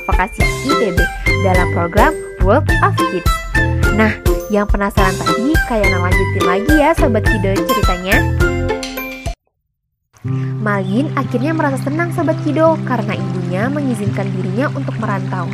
Vokasi 0.02 0.46
IPB 0.70 0.98
dalam 1.42 1.68
program 1.74 2.14
World 2.46 2.70
of 2.86 2.94
Kids. 3.10 3.32
Nah, 3.98 4.14
yang 4.48 4.70
penasaran 4.70 5.14
tadi, 5.18 5.52
Kayana 5.68 6.00
lanjutin 6.00 6.44
lagi 6.48 6.74
ya 6.80 6.96
Sobat 6.96 7.28
Kido 7.28 7.52
ceritanya. 7.68 8.16
Malin 10.64 11.12
akhirnya 11.16 11.52
merasa 11.52 11.80
senang 11.84 12.16
Sobat 12.16 12.40
Kido 12.44 12.80
karena 12.88 13.16
ibunya 13.16 13.68
mengizinkan 13.68 14.28
dirinya 14.32 14.72
untuk 14.72 14.96
merantau. 15.00 15.48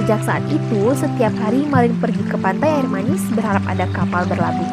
Sejak 0.00 0.22
saat 0.22 0.44
itu, 0.48 0.94
setiap 0.94 1.34
hari 1.42 1.66
Malin 1.66 1.96
pergi 1.98 2.22
ke 2.24 2.38
pantai 2.38 2.80
air 2.80 2.88
manis 2.88 3.20
berharap 3.34 3.64
ada 3.66 3.84
kapal 3.90 4.24
berlabuh. 4.30 4.70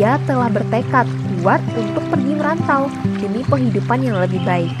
Ia 0.00 0.16
telah 0.24 0.48
bertekad 0.48 1.04
kuat 1.42 1.60
untuk 1.76 2.04
pergi 2.08 2.32
merantau 2.32 2.88
demi 3.20 3.44
penghidupan 3.44 4.00
yang 4.00 4.16
lebih 4.22 4.40
baik. 4.46 4.72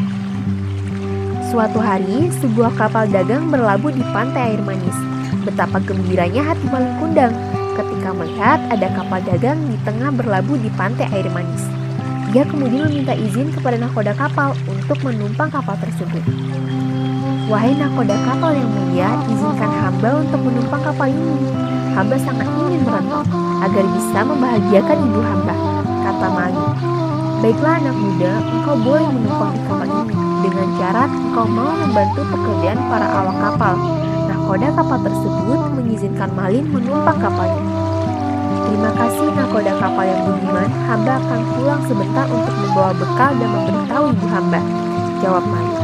Suatu 1.52 1.84
hari, 1.84 2.32
sebuah 2.40 2.72
kapal 2.80 3.12
dagang 3.12 3.52
berlabuh 3.52 3.92
di 3.92 4.00
pantai 4.16 4.56
air 4.56 4.62
manis. 4.64 4.96
Betapa 5.44 5.84
gembiranya 5.84 6.40
hati 6.48 6.64
Malin 6.72 6.96
Kundang 6.96 7.36
ketika 7.76 8.08
melihat 8.16 8.56
ada 8.72 8.88
kapal 8.96 9.20
dagang 9.20 9.60
di 9.68 9.76
tengah 9.84 10.16
berlabuh 10.16 10.56
di 10.56 10.72
pantai 10.80 11.12
air 11.12 11.28
manis. 11.28 11.60
Ia 12.32 12.48
kemudian 12.48 12.88
meminta 12.88 13.12
izin 13.12 13.52
kepada 13.52 13.76
nakoda 13.76 14.16
kapal 14.16 14.56
untuk 14.64 14.96
menumpang 15.04 15.52
kapal 15.52 15.76
tersebut. 15.76 16.24
Wahai 17.52 17.76
nakoda 17.76 18.16
kapal 18.24 18.56
yang 18.56 18.72
mulia, 18.72 19.12
izinkan 19.28 19.72
hamba 19.76 20.24
untuk 20.24 20.40
menumpang 20.40 20.80
kapal 20.88 21.12
ini. 21.12 21.36
Hamba 21.92 22.16
sangat 22.16 22.48
ingin 22.48 22.80
merantau 22.80 23.28
agar 23.60 23.84
bisa 23.92 24.18
membahagiakan 24.24 24.98
ibu 25.04 25.20
hamba, 25.20 25.54
kata 26.00 26.28
Malin. 26.32 26.68
Baiklah 27.44 27.76
anak 27.76 27.96
muda, 28.00 28.32
engkau 28.40 28.76
boleh 28.80 29.04
menumpang 29.12 29.52
di 29.52 29.60
kapal 29.68 29.88
ini 30.00 30.21
dengan 30.42 30.68
syarat 30.74 31.10
engkau 31.14 31.46
mau 31.46 31.70
membantu 31.70 32.26
pekerjaan 32.26 32.80
para 32.90 33.06
awak 33.22 33.36
kapal. 33.38 33.74
Nakoda 34.26 34.68
kapal 34.74 34.98
tersebut 35.06 35.60
mengizinkan 35.78 36.30
Malin 36.34 36.66
menumpang 36.66 37.18
kapalnya. 37.22 37.62
Terima 38.66 38.90
kasih 38.98 39.28
nakoda 39.38 39.72
kapal 39.78 40.04
yang 40.04 40.22
budiman, 40.26 40.70
hamba 40.90 41.14
akan 41.22 41.40
pulang 41.54 41.82
sebentar 41.86 42.26
untuk 42.26 42.54
membawa 42.58 42.92
bekal 42.98 43.32
dan 43.38 43.48
memberitahu 43.54 44.04
ibu 44.10 44.26
hamba, 44.26 44.60
jawab 45.22 45.44
Malin. 45.46 45.78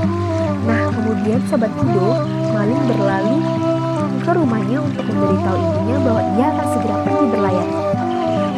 Nah, 0.67 0.83
kemudian 0.91 1.41
sobat 1.47 1.73
Kido, 1.79 2.11
Malin 2.51 2.83
berlalu 2.91 3.37
ke 4.27 4.31
rumahnya 4.35 4.79
untuk 4.83 5.05
memberitahu 5.07 5.57
ibunya 5.57 5.97
bahwa 6.03 6.23
ia 6.35 6.47
akan 6.51 6.67
segera 6.75 6.97
pergi 7.07 7.27
berlayar. 7.31 7.69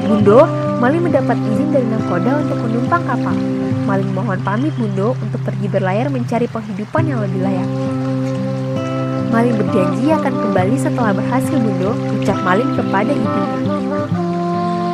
Bundo, 0.08 0.40
Malin 0.80 1.02
mendapat 1.04 1.36
izin 1.36 1.68
dari 1.70 1.86
nakoda 1.92 2.32
untuk 2.40 2.58
menumpang 2.64 3.04
kapal. 3.04 3.59
Malin 3.90 4.14
mohon 4.14 4.38
pamit 4.46 4.70
Bundo 4.78 5.18
untuk 5.18 5.42
pergi 5.42 5.66
berlayar 5.66 6.14
mencari 6.14 6.46
penghidupan 6.46 7.10
yang 7.10 7.26
lebih 7.26 7.42
layak. 7.42 7.66
Malin 9.34 9.58
berjanji 9.58 10.14
akan 10.14 10.30
kembali 10.30 10.78
setelah 10.78 11.10
berhasil 11.10 11.58
Bundo, 11.58 11.98
ucap 12.14 12.38
Malin 12.46 12.70
kepada 12.78 13.10
ibunya. 13.10 13.50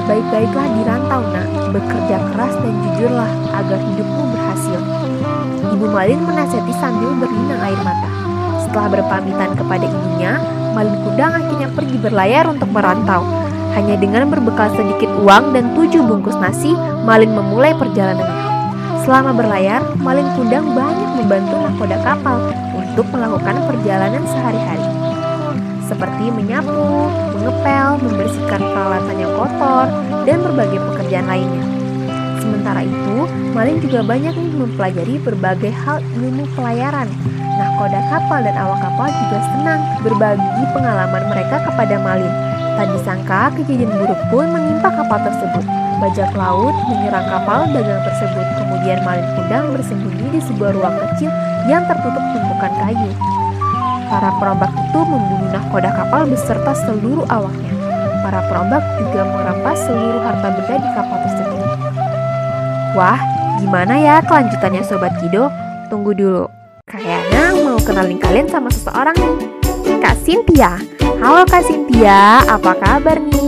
Baik-baiklah 0.09 0.67
di 0.73 0.81
rantau 0.89 1.21
nak, 1.29 1.45
bekerja 1.77 2.17
keras 2.33 2.57
dan 2.57 2.73
jujurlah 2.89 3.33
agar 3.53 3.77
hidupmu 3.85 4.23
berhasil. 4.33 4.81
Ibu 5.77 5.87
Malin 5.93 6.21
menasihati 6.25 6.73
sambil 6.81 7.13
berlinang 7.21 7.61
air 7.69 7.81
mata. 7.85 8.09
Setelah 8.65 8.97
berpamitan 8.97 9.61
kepada 9.61 9.85
ibunya, 9.85 10.41
Malin 10.73 10.97
Kundang 11.05 11.37
akhirnya 11.37 11.69
pergi 11.69 12.01
berlayar 12.01 12.49
untuk 12.49 12.73
merantau. 12.73 13.29
Hanya 13.77 14.01
dengan 14.01 14.33
berbekal 14.33 14.73
sedikit 14.73 15.13
uang 15.21 15.53
dan 15.53 15.77
tujuh 15.77 16.01
bungkus 16.01 16.41
nasi, 16.41 16.73
Malin 17.05 17.37
memulai 17.37 17.77
perjalanannya. 17.77 18.36
Selama 19.07 19.31
berlayar, 19.39 19.87
Malin 20.03 20.27
Kundang 20.35 20.75
banyak 20.75 21.23
membantu 21.23 21.55
nakoda 21.63 21.95
kapal 22.03 22.51
untuk 22.75 23.07
melakukan 23.15 23.55
perjalanan 23.71 24.27
sehari-hari. 24.27 24.83
Seperti 25.87 26.27
menyapu, 26.35 27.07
mengepel, 27.39 28.03
membersihkan 28.03 28.59
peralatan 28.59 29.15
yang 29.15 29.31
kotor, 29.39 29.87
dan 30.27 30.43
berbagai 30.43 30.83
pekerjaan 30.91 31.31
lainnya. 31.31 31.63
Sementara 32.43 32.83
itu, 32.83 33.31
Malin 33.55 33.79
juga 33.79 34.03
banyak 34.03 34.35
mempelajari 34.59 35.23
berbagai 35.23 35.71
hal 35.87 36.03
ilmu 36.19 36.43
pelayaran. 36.59 37.07
Nahkoda 37.63 38.03
kapal 38.11 38.43
dan 38.43 38.59
awak 38.59 38.91
kapal 38.91 39.07
juga 39.07 39.39
senang 39.55 39.81
berbagi 40.03 40.65
pengalaman 40.75 41.31
mereka 41.31 41.63
kepada 41.63 41.95
Malin. 42.03 42.35
Tak 42.75 42.91
disangka 42.91 43.55
kejadian 43.55 44.03
buruk 44.03 44.19
pun 44.35 44.51
menimpa 44.51 44.91
kapal 44.91 45.23
tersebut. 45.23 45.86
Bajak 45.97 46.37
laut 46.37 46.77
menyerang 46.93 47.25
kapal 47.25 47.73
dagang 47.73 48.05
tersebut. 48.05 48.47
Kemudian 48.61 49.01
Malin 49.01 49.27
Kundang 49.33 49.65
bersembunyi 49.73 50.27
di 50.37 50.41
sebuah 50.45 50.77
ruang 50.77 50.97
kecil 51.01 51.33
yang 51.67 51.89
tertutup 51.89 52.21
tumpukan 52.37 52.73
kayu. 52.85 53.11
Para 54.07 54.31
perombak 54.39 54.71
itu 54.77 55.01
membunuh 55.03 55.49
nahkoda 55.51 55.91
kapal 55.97 56.29
beserta 56.29 56.73
seluruh 56.85 57.25
awaknya. 57.33 57.73
Para 58.21 58.45
perombak 58.45 58.83
juga 59.01 59.25
merampas 59.25 59.79
seluruh 59.89 60.21
harta 60.21 60.49
benda 60.53 60.75
di 60.79 60.91
kapal 60.95 61.19
tersebut. 61.27 61.69
Wah, 62.95 63.21
gimana 63.59 63.95
ya 63.97 64.21
kelanjutannya 64.21 64.83
Sobat 64.85 65.17
Kido? 65.19 65.49
Tunggu 65.89 66.13
dulu. 66.13 66.45
Kayaknya 66.87 67.57
mau 67.67 67.81
kenalin 67.83 68.21
kalian 68.21 68.47
sama 68.47 68.69
seseorang 68.71 69.17
nih. 69.17 69.35
Kak 69.99 70.17
Cynthia. 70.23 70.77
Halo 71.19 71.43
Kak 71.49 71.65
Cynthia, 71.67 72.45
apa 72.47 72.79
kabar 72.79 73.19
nih? 73.19 73.46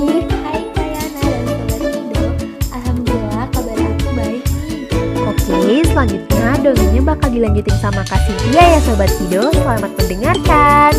Selanjutnya 5.99 6.55
dongengnya 6.63 7.03
bakal 7.03 7.27
dilanjutin 7.27 7.75
sama 7.83 8.07
Kak 8.07 8.23
Cynthia 8.23 8.79
ya 8.79 8.81
Sobat 8.87 9.11
Kido. 9.19 9.51
Selamat 9.51 9.91
mendengarkan. 9.99 10.93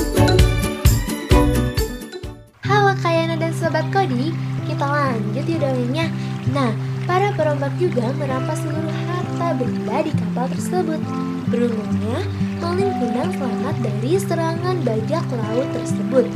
Halo 2.67 2.91
Kayana 2.99 3.39
dan 3.39 3.55
Sobat 3.55 3.87
Kodi. 3.95 4.35
Kita 4.67 4.83
lanjut 4.83 5.45
ya 5.47 5.55
dongengnya. 5.55 6.11
Nah, 6.51 6.75
para 7.07 7.31
perombak 7.31 7.71
juga 7.79 8.11
merampas 8.19 8.59
seluruh 8.59 8.91
harta 9.07 9.55
benda 9.55 9.97
di 10.03 10.11
kapal 10.11 10.51
tersebut. 10.51 10.99
Beruntungnya, 11.47 12.19
Malin 12.59 12.91
Kundang 12.99 13.31
selamat 13.39 13.75
dari 13.79 14.19
serangan 14.19 14.83
bajak 14.83 15.23
laut 15.31 15.67
tersebut. 15.79 16.27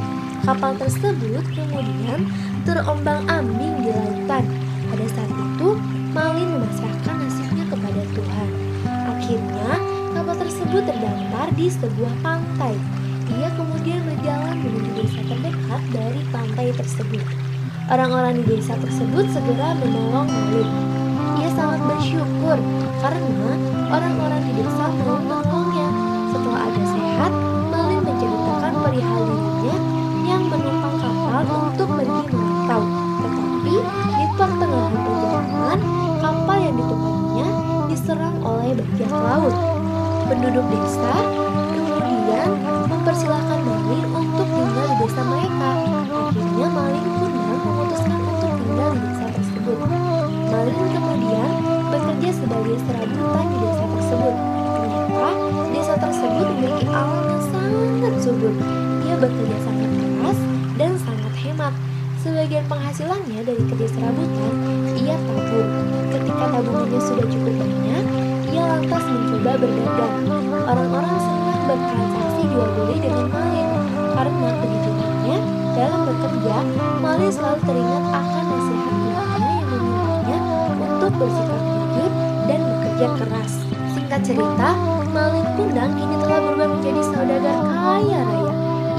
Kapal 0.48 0.72
tersebut 0.80 1.44
kemudian 1.52 2.32
terombang-ambing 2.64 3.84
di 3.84 3.92
lautan. 3.92 4.48
Pada 4.88 5.06
saat 5.12 5.32
itu, 5.36 5.76
Malin 6.16 6.48
memasrahkan 6.48 7.23
Tuhan 8.14 8.50
Akhirnya, 9.14 9.70
kapal 10.14 10.36
tersebut 10.38 10.84
terdampar 10.86 11.48
di 11.58 11.68
sebuah 11.68 12.14
pantai 12.22 12.76
ia 13.32 13.50
kemudian 13.56 14.04
berjalan 14.04 14.56
menuju 14.60 14.92
desa 15.00 15.22
terdekat 15.24 15.82
dari 15.96 16.22
pantai 16.30 16.68
tersebut. 16.76 17.24
Orang-orang 17.88 18.44
di 18.44 18.44
desa 18.46 18.76
tersebut 18.76 19.26
segera 19.32 19.76
menolong 19.80 20.28
Malin. 20.28 20.70
Ia 21.40 21.50
sangat 21.56 21.82
bersyukur 21.88 22.58
karena 23.00 23.52
orang-orang 23.90 24.42
di 24.44 24.52
desa 24.60 24.86
mau 25.08 25.18
menolongnya. 25.24 25.88
Setelah 26.36 26.60
ada 26.68 26.84
sehat, 26.84 27.32
Malin 27.72 28.02
menceritakan 28.04 28.74
perihal 28.84 29.22
dirinya 29.24 29.76
yang 30.28 30.44
menumpang 30.52 30.96
kapal 31.00 31.44
untuk 31.72 31.88
pergi 31.96 32.24
merantau. 32.28 32.82
Tetapi 33.24 33.76
di 33.88 34.26
pertengahan 34.36 34.94
perjalanan, 35.00 35.80
kapal 36.20 36.58
yang 36.60 36.76
ditumpanginya 36.76 37.13
diserang 38.04 38.36
oleh 38.44 38.76
bajak 38.76 39.16
laut. 39.16 39.56
Penduduk 40.28 40.68
desa 40.76 41.16
kemudian 41.72 42.52
mempersilahkan 42.92 43.60
Malin 43.64 44.04
untuk 44.12 44.44
tinggal 44.44 44.86
di 44.92 44.96
desa 45.08 45.22
mereka. 45.24 45.72
Akhirnya 46.12 46.68
Malin 46.68 47.06
Kundang 47.16 47.60
memutuskan 47.64 48.20
untuk 48.28 48.52
tinggal 48.60 48.92
di 48.92 49.00
desa 49.08 49.26
tersebut. 49.32 49.78
Malin 50.52 50.84
kemudian 50.92 51.50
bekerja 51.96 52.30
sebagai 52.44 52.76
serabutan 52.84 53.46
di 53.48 53.58
desa 53.64 53.86
tersebut. 53.88 54.36
Ternyata 54.68 55.28
desa 55.72 55.96
tersebut 55.96 56.48
memiliki 56.60 56.86
alam 56.92 57.24
yang 57.24 57.44
sangat 57.56 58.14
subur. 58.20 58.54
Ia 59.08 59.16
bekerja 59.16 59.58
sangat 59.64 60.03
Sebagian 62.24 62.64
penghasilannya 62.72 63.44
dari 63.44 63.64
kerja 63.68 63.88
serabutan, 63.92 64.56
ia 64.96 65.12
tabung. 65.28 65.70
Ketika 66.08 66.46
tabungannya 66.56 67.02
sudah 67.04 67.28
cukup 67.28 67.52
banyak, 67.60 68.06
ia 68.48 68.64
lantas 68.64 69.04
mencoba 69.12 69.52
berdagang. 69.60 70.16
Orang-orang 70.64 71.16
senang 71.20 71.62
bertransaksi 71.68 72.42
jual 72.48 72.70
beli 72.80 72.98
dengan 73.04 73.28
Malin 73.28 73.70
karena 74.16 74.50
kejujurannya 74.56 75.38
dalam 75.76 76.02
bekerja. 76.08 76.56
Malin 77.04 77.28
selalu 77.28 77.60
teringat 77.68 78.04
akan 78.16 78.44
nasihat 78.48 78.88
ibunya 78.88 79.24
yang 79.44 79.64
memintanya 79.68 80.38
untuk 80.80 81.12
bersikap 81.20 81.60
jujur 81.60 82.12
dan 82.48 82.60
bekerja 82.64 83.08
keras. 83.20 83.54
Singkat 84.00 84.22
cerita, 84.24 84.70
Malin 85.12 85.48
Kundang 85.60 85.92
kini 86.00 86.16
telah 86.24 86.40
berubah 86.40 86.68
menjadi 86.72 87.02
saudagar 87.04 87.58
kaya 87.68 88.20
raya. 88.24 88.54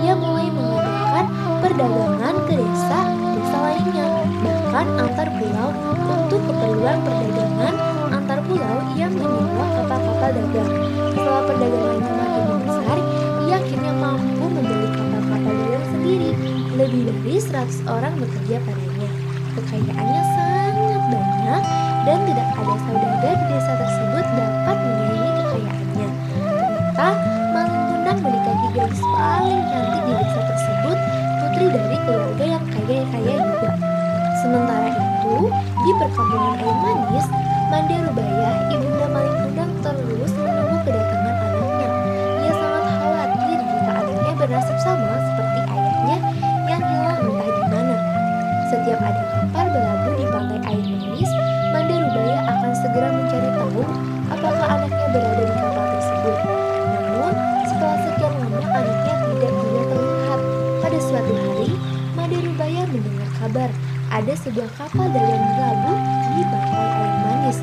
ia 0.05 0.13
mulai 0.13 0.53
mengadakan 0.53 1.27
perdagangan 1.65 2.14
bahkan 4.85 5.09
antar 5.09 5.29
pulau 5.41 5.71
untuk 6.13 6.41
keperluan 6.45 6.99
perdagangan 7.01 7.75
antar 8.13 8.39
pulau 8.45 8.77
ia 8.93 9.09
menyewa 9.09 9.65
kapal-kapal 9.81 10.31
dagang. 10.37 10.71
Setelah 11.17 11.43
perdagangannya 11.49 12.13
makin 12.13 12.45
besar, 12.69 12.99
ia 13.49 13.55
akhirnya 13.57 13.93
mampu 13.97 14.45
membeli 14.45 14.89
kapal-kapal 14.93 15.53
dagang 15.57 15.87
sendiri. 15.89 16.31
Lebih 16.77 17.03
dari 17.09 17.35
100 17.41 17.89
orang 17.89 18.13
bekerja 18.21 18.57
padanya. 18.61 19.11
Kekayaannya 19.57 20.23
sangat 20.37 21.03
banyak 21.09 21.63
dan 22.05 22.19
tidak 22.29 22.49
ada 22.53 22.75
saudagar 22.85 23.35
di 23.41 23.47
desa 23.49 23.73
tersebut 23.81 24.25
dapat 24.37 24.77
perkampungan 36.15 36.63
air 36.63 36.77
manis, 36.79 37.27
Mande 37.75 37.97
Rubaya, 38.07 38.51
ibunda 38.71 39.07
Maling 39.11 39.35
Kundang 39.43 39.73
terus 39.83 40.33
menunggu 40.39 40.77
kedatangan 40.87 41.35
anaknya. 41.43 41.89
Ia 42.39 42.53
sangat 42.55 42.85
khawatir 42.87 43.59
jika 43.59 43.93
anaknya 43.99 44.33
bernasib 44.39 44.79
sama 44.79 45.24
ada 64.25 64.41
sebuah 64.41 64.71
kapal 64.81 65.05
dagang 65.13 65.45
berlabuh 65.53 65.99
di 66.33 66.43
pantai 66.49 66.81
air 66.81 67.13
manis. 67.29 67.59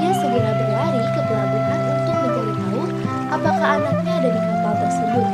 Ia 0.00 0.12
segera 0.16 0.50
berlari 0.56 1.04
ke 1.04 1.20
pelabuhan 1.28 1.80
untuk 1.84 2.16
mencari 2.16 2.52
tahu 2.56 2.82
apakah 3.28 3.68
anaknya 3.76 4.12
ada 4.16 4.28
di 4.32 4.40
kapal 4.40 4.74
tersebut. 4.88 5.26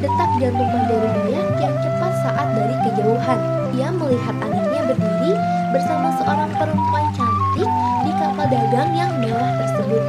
Detak 0.00 0.30
jantung 0.40 0.70
Mande 0.72 0.96
Rubaya 0.96 1.42
yang 1.60 1.76
cepat 1.76 2.12
saat 2.24 2.48
dari 2.56 2.76
kejauhan. 2.88 3.40
Ia 3.76 3.88
melihat 3.92 4.36
anaknya 4.40 4.80
berdiri 4.88 5.32
bersama 5.76 6.08
seorang 6.16 6.50
perempuan 6.56 7.06
cantik 7.12 7.70
di 8.08 8.12
kapal 8.16 8.46
dagang 8.48 8.90
yang 8.96 9.12
mewah 9.20 9.52
tersebut. 9.60 10.02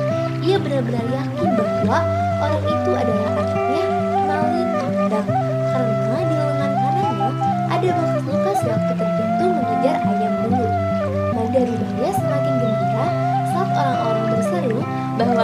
Ia 0.47 0.55
benar-benar 0.63 1.05
yakin 1.11 1.49
bahwa 1.59 1.99
orang 2.39 2.63
itu 2.63 2.91
adalah 2.95 3.34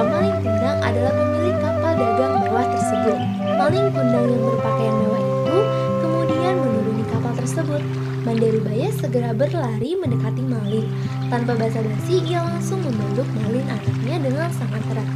bahwa 0.02 0.18
Maling 0.18 0.42
Kundang 0.42 0.80
adalah 0.82 1.14
pemilik 1.14 1.58
kapal 1.62 1.94
dagang 1.94 2.34
mewah 2.42 2.66
tersebut. 2.74 3.18
Maling 3.54 3.88
Kundang 3.94 4.26
yang 4.34 4.44
berpakaian 4.50 4.96
mewah 4.98 5.22
itu 5.22 5.58
kemudian 6.02 6.56
menuruni 6.58 7.04
kapal 7.06 7.34
tersebut. 7.38 7.82
Manda 8.26 8.48
Rubaya 8.50 8.90
segera 8.98 9.30
berlari 9.30 9.94
mendekati 9.94 10.42
Malin. 10.42 10.90
Tanpa 11.30 11.54
basa-basi, 11.54 12.18
ia 12.26 12.42
langsung 12.42 12.82
memeluk 12.82 13.30
Malin 13.46 13.62
anaknya 13.70 14.18
dengan 14.26 14.50
sangat 14.50 14.82
erat. 14.90 15.10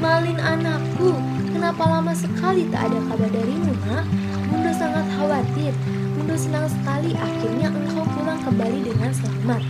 Malin 0.00 0.40
anakku, 0.40 1.12
kenapa 1.52 1.82
lama 1.84 2.16
sekali 2.16 2.72
tak 2.72 2.88
ada 2.88 2.98
kabar 3.12 3.28
darimu, 3.36 3.72
nak? 3.84 4.08
Bunda 4.48 4.72
sangat 4.72 5.04
khawatir. 5.12 5.76
Bunda 6.16 6.36
senang 6.40 6.72
sekali 6.72 7.12
akhirnya 7.20 7.68
engkau 7.68 8.04
pulang 8.16 8.40
kembali 8.48 8.80
dengan 8.80 9.12
selamat. 9.12 9.60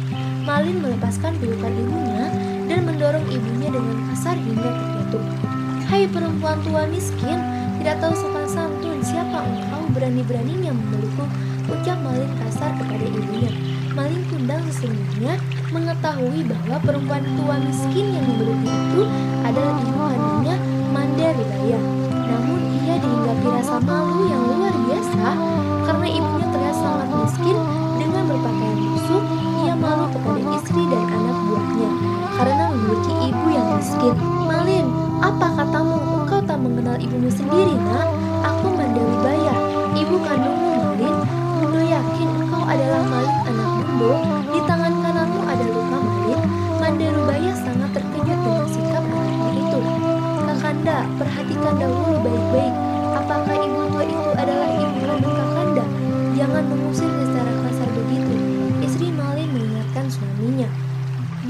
Malin 0.46 0.78
melepaskan 0.78 1.34
pelukan 1.42 1.74
ibunya 1.74 2.51
dan 2.72 2.88
mendorong 2.88 3.28
ibunya 3.28 3.68
dengan 3.68 4.00
kasar 4.08 4.32
hingga 4.40 4.64
terjatuh. 4.64 5.24
Hai 5.92 6.08
perempuan 6.08 6.56
tua 6.64 6.88
miskin, 6.88 7.36
tidak 7.84 8.00
tahu 8.00 8.16
sopan 8.16 8.48
santun, 8.48 8.96
siapa 9.04 9.44
engkau 9.44 9.92
berani-beraninya 9.92 10.72
memelukku? 10.72 11.28
Ucap 11.68 12.00
Malin 12.00 12.32
kasar 12.40 12.72
kepada 12.80 13.04
ibunya. 13.04 13.52
Malin 13.92 14.24
Kundang 14.32 14.64
sesungguhnya 14.72 15.36
mengetahui 15.68 16.48
bahwa 16.48 16.80
perempuan 16.80 17.20
tua 17.36 17.60
miskin 17.60 18.08
yang 18.16 18.24
memeluknya 18.24 18.72
itu 18.72 19.02
adalah 19.44 19.74
ibu 19.76 20.00
kandungnya 20.00 20.56
Manda 20.96 21.28
Ribaya. 21.28 21.80
Namun 22.08 22.60
ia 22.88 22.96
dihinggapi 22.96 23.48
rasa 23.52 23.76
malu 23.84 24.32
yang 24.32 24.42
luar 24.48 24.72
biasa 24.88 25.28
karena 25.92 26.06
ibunya 26.08 26.48
terlihat 26.48 26.76
sangat 26.80 27.08
miskin 27.20 27.56
dengan 28.00 28.24
berpakaian 28.32 28.80
busuk. 28.80 29.24
Ia 29.60 29.74
malu 29.76 30.08
kepada 30.08 30.40
istri 30.56 30.82
dan 30.88 31.04
anak 31.12 31.41
miskin. 34.02 34.18
Malin, 34.42 34.86
apa 35.22 35.46
katamu? 35.54 35.96
Engkau 36.22 36.40
tak 36.42 36.58
mengenal 36.58 36.98
ibumu 36.98 37.30
sendiri, 37.30 37.78
nak? 37.78 38.10
Aku 38.42 38.74
Manda 38.74 38.98
Ribaya, 38.98 39.54
ibu 39.94 40.16
kandungmu 40.26 40.70
Malin. 40.82 41.14
Bundo 41.62 41.80
yakin 41.86 42.28
engkau 42.42 42.62
adalah 42.66 43.02
Malin 43.06 43.38
anak 43.46 43.68
Bundo. 43.78 44.10
Di 44.50 44.60
tangan 44.66 44.94
kananmu 44.98 45.40
ada 45.46 45.64
luka 45.70 45.98
Malin. 46.02 46.40
Manda 46.82 47.06
Rubaya 47.14 47.52
sangat 47.54 47.90
terkejut 47.94 48.38
dengan 48.42 48.66
sikap 48.66 49.04
anaknya 49.06 49.50
itu. 49.54 49.80
Kakanda, 50.50 50.98
perhatikan 51.22 51.74
dahulu 51.78 52.14
baik-baik. 52.26 52.74
Apakah 53.12 53.54
ibu 53.54 53.80
tua 53.94 54.02
itu 54.02 54.30
adalah 54.34 54.68
ibu 54.74 54.98
kandung 55.06 55.36
Kakanda? 55.38 55.84
Jangan 56.34 56.64
mengusir 56.66 57.10
secara 57.22 57.52
kasar 57.62 57.88
begitu. 57.94 58.34
Istri 58.82 59.14
Malin 59.14 59.48
mengingatkan 59.54 60.10
suaminya. 60.10 60.81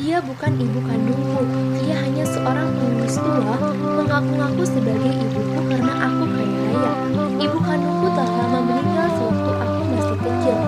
Dia 0.03 0.19
bukan 0.19 0.59
ibu 0.59 0.83
kandungku, 0.83 1.47
dia 1.79 1.95
hanya 1.95 2.27
seorang 2.27 2.75
pengemis 2.75 3.23
tua 3.23 3.55
mengaku-ngaku 3.79 4.67
sebagai 4.67 5.15
ibuku 5.15 5.63
karena 5.71 5.95
aku 5.95 6.27
kaya 6.27 6.59
raya. 6.59 6.93
Ibu 7.39 7.59
kandungku 7.63 8.11
telah 8.11 8.35
lama 8.35 8.59
meninggal 8.67 9.09
sewaktu 9.15 9.51
aku 9.63 9.83
masih 9.95 10.19
kecil. 10.19 10.59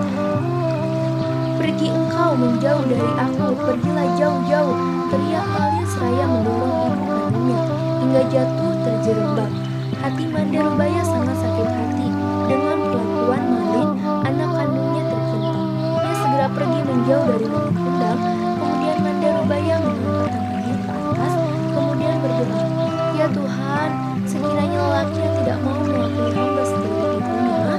Pergi 1.59 1.87
engkau 1.91 2.31
menjauh 2.39 2.83
dari 2.87 3.11
aku, 3.19 3.45
pergilah 3.59 4.07
jauh-jauh, 4.15 4.77
teriak 5.11 5.45
Malin 5.51 5.83
seraya 5.83 6.25
mendorong 6.31 6.75
ibu 6.87 7.03
kandungnya 7.03 7.59
hingga 7.75 8.21
jatuh 8.31 8.71
terjerembab. 8.87 9.51
Hati 9.99 10.23
Manda 10.31 10.59
Rubaya 10.63 11.03
sangat 11.03 11.37
sakit 11.43 11.69
hati 11.75 12.07
dengan 12.47 12.77
perlakuan 12.87 13.43
Malin, 13.51 13.89
anak 14.31 14.49
kandungnya 14.63 15.03
tercinta. 15.11 15.59
Ia 16.07 16.13
segera 16.23 16.47
pergi 16.55 16.79
menjauh 16.87 17.25
dari 17.35 17.45
Malin 17.51 17.75
Kundang, 17.75 18.19
Rubaya 19.45 19.77
mengangkat 19.77 20.25
tangannya 20.41 20.73
ke 20.73 20.89
atas, 20.89 21.33
kemudian 21.69 22.17
berdoa, 22.17 22.65
Ya 23.13 23.27
Tuhan, 23.29 23.89
sekiranya 24.25 24.79
lelaki 24.81 25.21
yang 25.21 25.33
tidak 25.37 25.57
mau 25.61 25.77
mengakui 25.85 26.29
hamba 26.33 26.63
sebagai 26.65 27.09
ibunya, 27.21 27.77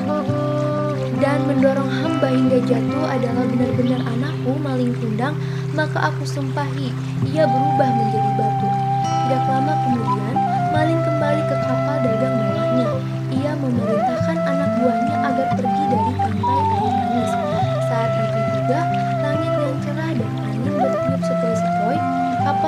dan 1.19 1.39
mendorong 1.51 1.91
hamba 1.91 2.29
hingga 2.31 2.59
jatuh 2.71 3.07
adalah 3.11 3.45
benar-benar 3.51 3.99
anakku 3.99 4.53
maling 4.63 4.95
kundang, 4.95 5.35
maka 5.75 6.15
aku 6.15 6.23
sumpahi 6.23 6.95
ia 7.27 7.51
berubah 7.51 7.91
menjadi 7.99 8.31
batu. 8.39 8.69
Tidak 9.27 9.43
lama 9.51 9.75
kemudian, 9.91 10.35
maling 10.71 11.03
kembali 11.03 11.43
ke 11.51 11.57
kapal 11.67 11.86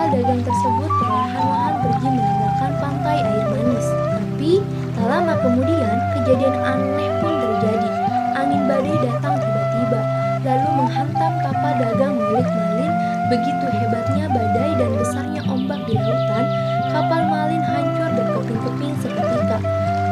dagang 0.09 0.41
tersebut 0.41 0.91
perlahan-lahan 1.05 1.75
pergi 1.85 2.09
meninggalkan 2.09 2.73
pantai 2.81 3.17
air 3.21 3.47
manis. 3.53 3.89
Tapi, 4.17 4.53
tak 4.97 5.07
lama 5.07 5.35
kemudian, 5.45 5.97
kejadian 6.17 6.57
aneh 6.65 7.11
pun 7.21 7.33
terjadi. 7.37 7.91
Angin 8.33 8.63
badai 8.65 8.97
datang 9.05 9.35
tiba-tiba, 9.37 10.01
lalu 10.49 10.69
menghantam 10.81 11.33
kapal 11.45 11.73
dagang 11.77 12.15
milik 12.17 12.49
Malin. 12.49 12.93
Begitu 13.29 13.67
hebatnya 13.69 14.25
badai 14.33 14.71
dan 14.81 14.91
besarnya 14.97 15.43
ombak 15.45 15.81
di 15.85 15.95
lautan, 16.01 16.45
kapal 16.89 17.23
Malin 17.29 17.61
hancur 17.61 18.11
berkeping-keping 18.17 18.95
seketika. 19.05 19.59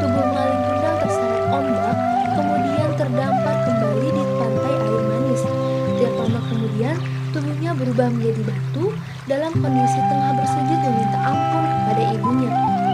Tubuh 0.05 0.27
Malin 0.29 0.61
Kundang 0.61 0.97
terseret 1.01 1.45
ombak, 1.49 1.97
kemudian 2.37 2.91
terdampar 3.01 3.57
kembali 3.65 4.09
di 4.13 4.25
pantai 4.37 4.75
air 4.77 5.03
manis. 5.09 5.43
Tidak 5.97 6.13
lama 6.21 6.41
kemudian, 6.53 6.97
tubuhnya 7.33 7.71
berubah 7.73 8.13
menjadi 8.13 8.43
batu 8.45 8.66
dalam 9.27 9.51
kondisi 9.59 9.99
tengah 10.07 10.39
bersujud 10.39 10.79
meminta 10.87 11.19
ampun 11.27 11.65
kepada 11.67 12.03
ibunya. 12.15 12.53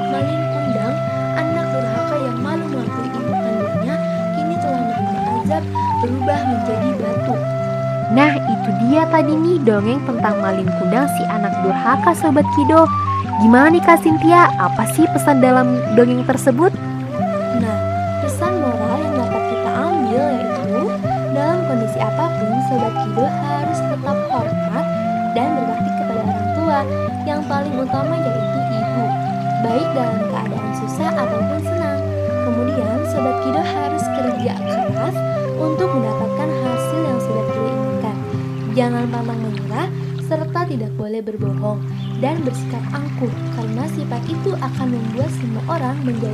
Malin 0.09 0.41
Kundang, 0.49 0.95
anak 1.37 1.67
durhaka 1.77 2.17
yang 2.25 2.39
malu 2.41 2.65
mengakui 2.73 3.09
ibu 3.13 3.33
kandungnya, 3.37 3.95
kini 4.33 4.57
telah 4.65 4.81
menerima 4.81 5.21
azab 5.45 5.65
berubah 6.01 6.41
menjadi 6.49 6.91
batu. 6.97 7.37
Nah, 8.13 8.33
itu 8.49 8.71
dia 8.89 9.03
tadi 9.13 9.33
nih 9.33 9.57
dongeng 9.61 10.01
tentang 10.09 10.37
Malin 10.41 10.69
Kundang 10.81 11.05
si 11.21 11.23
anak 11.29 11.53
durhaka 11.61 12.17
Sobat 12.17 12.49
Kido. 12.57 12.89
Gimana 13.45 13.69
nih 13.69 13.85
Kak 13.85 14.01
Cynthia? 14.01 14.49
Apa 14.57 14.89
sih 14.97 15.05
pesan 15.13 15.45
dalam 15.45 15.85
dongeng 15.97 16.25
tersebut? 16.25 16.73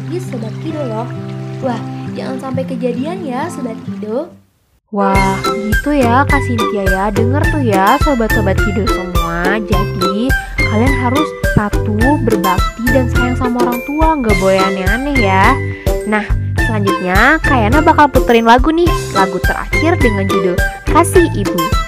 lagi 0.09 0.24
Sobat 0.24 0.56
Kido 0.64 0.80
loh. 0.88 1.04
Wah, 1.61 1.76
jangan 2.16 2.40
sampai 2.40 2.64
kejadian 2.64 3.28
ya 3.28 3.44
Sobat 3.52 3.76
Kido. 3.84 4.32
Wah, 4.88 5.36
gitu 5.44 5.92
ya 5.92 6.24
Kak 6.24 6.40
Sintia 6.48 6.88
ya. 6.88 7.04
Dengar 7.12 7.44
tuh 7.52 7.61
ya 7.61 8.00
Sobat-Sobat 8.00 8.56
Kido 8.56 8.88
semua. 8.88 9.61
Jadi, 9.61 10.32
kalian 10.56 10.94
harus 11.04 11.28
patuh, 11.52 12.16
berbakti, 12.24 12.88
dan 12.88 13.04
sayang 13.12 13.36
sama 13.36 13.61
orang 13.68 13.84
tua. 13.84 14.16
Nggak 14.16 14.36
boleh 14.40 14.61
aneh-aneh 14.72 15.16
ya. 15.20 15.52
Nah, 16.09 16.24
selanjutnya 16.56 17.36
Kayana 17.44 17.84
bakal 17.84 18.09
puterin 18.09 18.48
lagu 18.48 18.72
nih. 18.72 18.88
Lagu 19.12 19.36
terakhir 19.44 20.00
dengan 20.00 20.24
judul 20.24 20.56
Kasih 20.88 21.28
Ibu. 21.36 21.88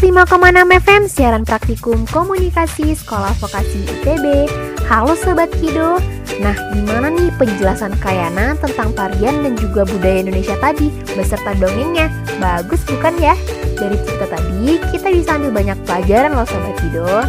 105,6 0.00 0.80
FM 0.80 1.02
siaran 1.12 1.44
praktikum 1.44 2.08
komunikasi 2.08 2.96
Sekolah 2.96 3.36
Vokasi 3.36 3.84
ITB. 3.84 4.48
Halo 4.88 5.12
Sobat 5.12 5.52
Kido. 5.60 6.00
Nah, 6.40 6.56
gimana 6.72 7.12
nih 7.12 7.28
penjelasan 7.36 7.92
Kayana 8.00 8.56
tentang 8.64 8.96
tarian 8.96 9.44
dan 9.44 9.60
juga 9.60 9.84
budaya 9.84 10.24
Indonesia 10.24 10.56
tadi 10.56 10.88
beserta 11.12 11.52
dongengnya? 11.52 12.08
Bagus 12.40 12.80
bukan 12.88 13.12
ya? 13.20 13.36
Dari 13.76 14.00
cerita 14.08 14.24
tadi 14.32 14.80
kita 14.88 15.12
bisa 15.12 15.36
ambil 15.36 15.52
banyak 15.52 15.76
pelajaran 15.84 16.32
loh 16.32 16.48
Sobat 16.48 16.80
Kido. 16.80 17.20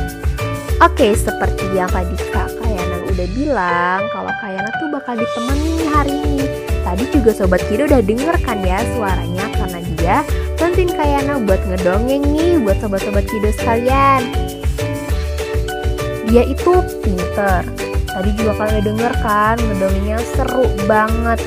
Oke, 0.80 1.11
seperti 1.11 1.76
yang 1.76 1.91
tadi 1.91 2.15
Kak 2.32 2.55
Kayana 2.55 3.03
udah 3.03 3.28
bilang 3.36 4.01
kalau 4.15 4.32
Kayana 4.39 4.72
tuh 4.80 4.88
bakal 4.95 5.19
ditemani 5.19 5.91
hari 5.91 6.15
ini. 6.24 6.47
Tadi 6.88 7.03
juga 7.11 7.36
Sobat 7.36 7.67
Kido 7.67 7.84
udah 7.84 7.99
denger 7.99 8.39
kan 8.47 8.63
ya 8.63 8.80
suaranya 8.95 9.43
karena 9.59 9.80
dia 9.91 10.24
bantuin 10.62 10.93
Kayana 10.93 11.41
buat 11.41 11.57
ngedongeng 11.66 12.22
nih 12.38 12.62
buat 12.62 12.78
sobat-sobat 12.78 13.26
Kido 13.26 13.49
sekalian. 13.49 14.22
Dia 16.30 16.45
itu 16.45 16.86
pinter. 17.01 17.66
Tadi 18.05 18.30
juga 18.38 18.53
kalian 18.62 18.86
denger 18.86 19.14
kan 19.26 19.57
ngedongengnya 19.57 20.22
seru 20.38 20.70
banget. 20.86 21.41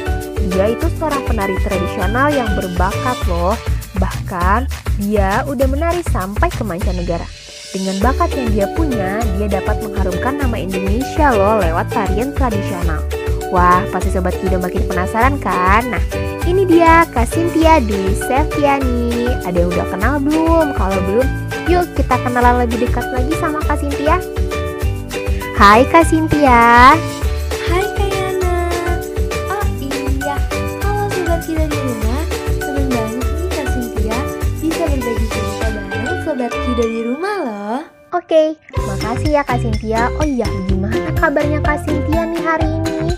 Dia 0.50 0.74
itu 0.74 0.90
seorang 0.98 1.22
penari 1.30 1.54
tradisional 1.62 2.34
yang 2.34 2.50
berbakat 2.58 3.18
loh. 3.30 3.54
Bahkan 4.02 4.66
dia 4.98 5.46
udah 5.46 5.66
menari 5.70 6.02
sampai 6.10 6.50
ke 6.50 6.66
mancanegara. 6.66 7.24
Dengan 7.70 7.96
bakat 8.02 8.34
yang 8.34 8.48
dia 8.50 8.66
punya, 8.74 9.22
dia 9.38 9.46
dapat 9.62 9.78
mengharumkan 9.82 10.42
nama 10.42 10.58
Indonesia 10.58 11.30
loh 11.30 11.62
lewat 11.62 11.86
tarian 11.94 12.34
tradisional. 12.34 13.02
Wah, 13.54 13.86
pasti 13.94 14.10
Sobat 14.10 14.34
Kido 14.42 14.58
makin 14.58 14.82
penasaran 14.90 15.38
kan? 15.38 15.82
Nah, 15.90 16.02
ini 16.44 16.68
dia 16.68 17.08
Kak 17.08 17.32
Cynthia 17.32 17.80
Dwi 17.80 18.12
Septiani. 18.16 19.32
Ada 19.44 19.64
yang 19.64 19.70
udah 19.72 19.86
kenal 19.88 20.14
belum? 20.20 20.76
Kalau 20.76 20.98
belum, 21.08 21.28
yuk 21.68 21.84
kita 21.96 22.16
kenalan 22.20 22.64
lebih 22.68 22.88
dekat 22.88 23.06
lagi 23.12 23.32
sama 23.40 23.60
Kak 23.64 23.80
Cynthia. 23.80 24.20
Hai 25.56 25.88
Kak 25.88 26.04
Cynthia. 26.08 26.96
Hai 27.68 27.84
Kayana. 27.96 28.56
Oh 29.48 29.64
iya, 29.80 30.36
halo 30.84 31.08
sobat 31.12 31.40
kita 31.48 31.64
di 31.64 31.78
rumah. 31.80 32.22
Seneng 32.60 32.88
banget 32.92 33.24
nih 33.24 33.48
Kak 33.52 33.66
Cynthia 33.72 34.18
bisa 34.60 34.84
berbagi 34.84 35.26
cerita 35.32 35.66
bareng 35.72 36.18
sobat 36.24 36.52
kita 36.52 36.84
di 36.84 37.00
rumah 37.04 37.36
loh. 37.40 37.80
Oke, 38.14 38.54
makasih 38.78 39.30
ya 39.34 39.42
Kak 39.42 39.58
Cynthia. 39.64 40.12
Oh 40.20 40.26
iya, 40.28 40.46
gimana 40.70 41.08
kabarnya 41.18 41.58
Kak 41.64 41.82
Cynthia 41.82 42.22
nih 42.28 42.42
hari 42.44 42.68
ini? 42.68 43.16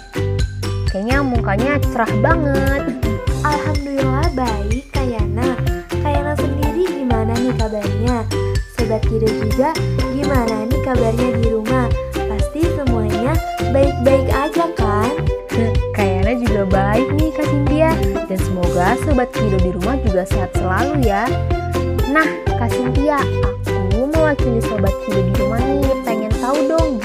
Kayaknya 0.88 1.16
mukanya 1.20 1.72
cerah 1.92 2.12
banget. 2.24 2.95
Alhamdulillah 3.66 4.30
baik 4.38 4.86
Kayana. 4.94 5.58
Kayana 5.90 6.38
sendiri 6.38 6.86
gimana 6.86 7.34
nih 7.34 7.50
kabarnya? 7.58 8.22
Sobat 8.78 9.02
Kido 9.10 9.26
juga 9.26 9.74
gimana 10.14 10.70
nih 10.70 10.80
kabarnya 10.86 11.34
di 11.42 11.50
rumah? 11.50 11.90
Pasti 12.14 12.62
semuanya 12.78 13.34
baik-baik 13.74 14.30
aja 14.30 14.70
kan? 14.78 15.10
Kayaknya 15.98 16.46
juga 16.46 16.62
baik 16.70 17.10
nih 17.18 17.34
Kak 17.34 17.46
Cynthia. 17.50 17.90
Dan 18.30 18.38
semoga 18.38 18.94
Sobat 19.02 19.34
Kido 19.34 19.58
di 19.58 19.74
rumah 19.74 19.98
juga 19.98 20.22
sehat 20.30 20.54
selalu 20.54 21.02
ya. 21.02 21.26
Nah, 22.14 22.38
Kak 22.46 22.70
Cynthia, 22.70 23.18
aku 23.66 24.06
mewakili 24.14 24.62
Sobat 24.62 24.94
Kido 25.02 25.26
di 25.26 25.32
rumah 25.42 25.58
nih. 25.58 25.90
Pengen 26.06 26.30
tahu 26.38 26.70
dong 26.70 26.95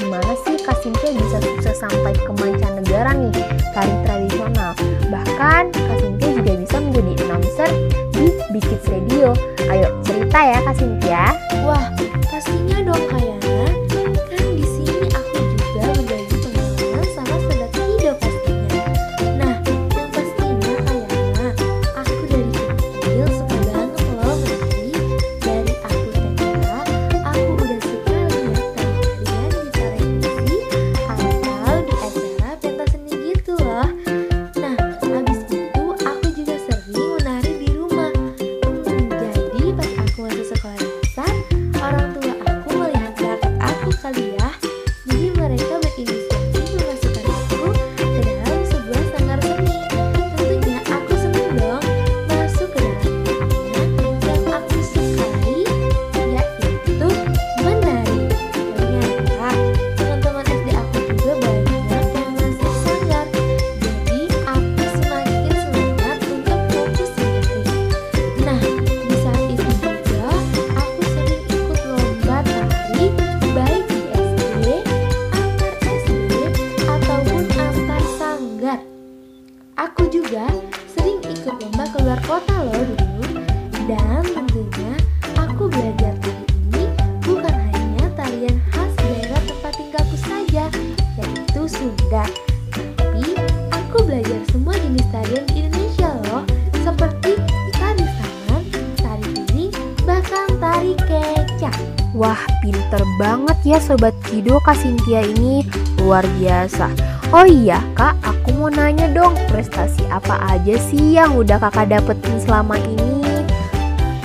ya 103.72 103.80
Sobat 103.80 104.12
Kido 104.28 104.60
Kak 104.60 104.76
Cynthia 104.76 105.24
ini. 105.24 105.64
Luar 106.04 106.28
biasa. 106.36 106.92
Oh 107.32 107.48
iya 107.48 107.80
Kak, 107.96 108.20
aku 108.20 108.52
mau 108.60 108.68
nanya 108.68 109.08
dong 109.08 109.32
prestasi 109.48 110.04
apa 110.12 110.36
aja 110.52 110.76
sih 110.76 111.16
yang 111.16 111.32
udah 111.32 111.56
kakak 111.56 111.88
dapetin 111.88 112.36
selama 112.36 112.76
ini? 112.76 113.24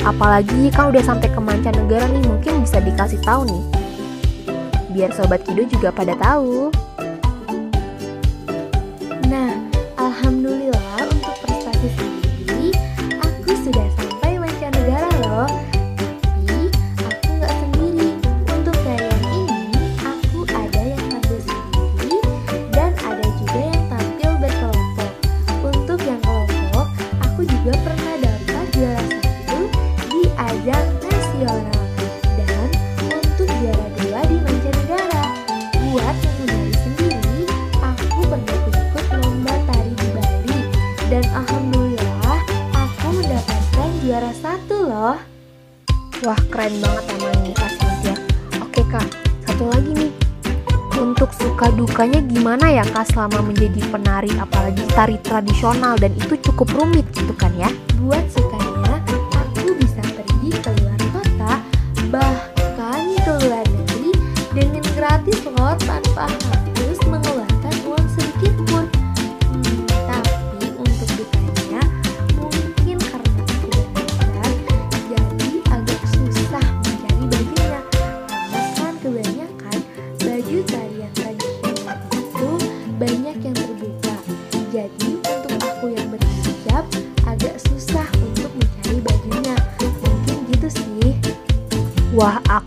Apalagi 0.03 0.67
kan 0.75 0.91
udah 0.91 0.99
sampai 0.99 1.31
ke 1.31 1.39
mancanegara 1.39 2.11
nih, 2.11 2.23
mungkin 2.27 2.59
bisa 2.59 2.83
dikasih 2.83 3.23
tahu 3.23 3.47
nih. 3.47 3.63
Biar 4.91 5.15
Sobat 5.15 5.47
Kido 5.47 5.63
juga 5.63 5.95
pada 5.95 6.11
tahu. 6.19 6.67
Ya 52.77 52.85
Kak 52.85 53.09
selama 53.09 53.41
menjadi 53.41 53.81
penari 53.89 54.29
apalagi 54.37 54.85
tari 54.93 55.17
tradisional 55.25 55.97
dan 55.97 56.13
itu 56.13 56.37
cukup 56.45 56.69
rumit 56.77 57.09
gitu 57.09 57.33
kan 57.33 57.46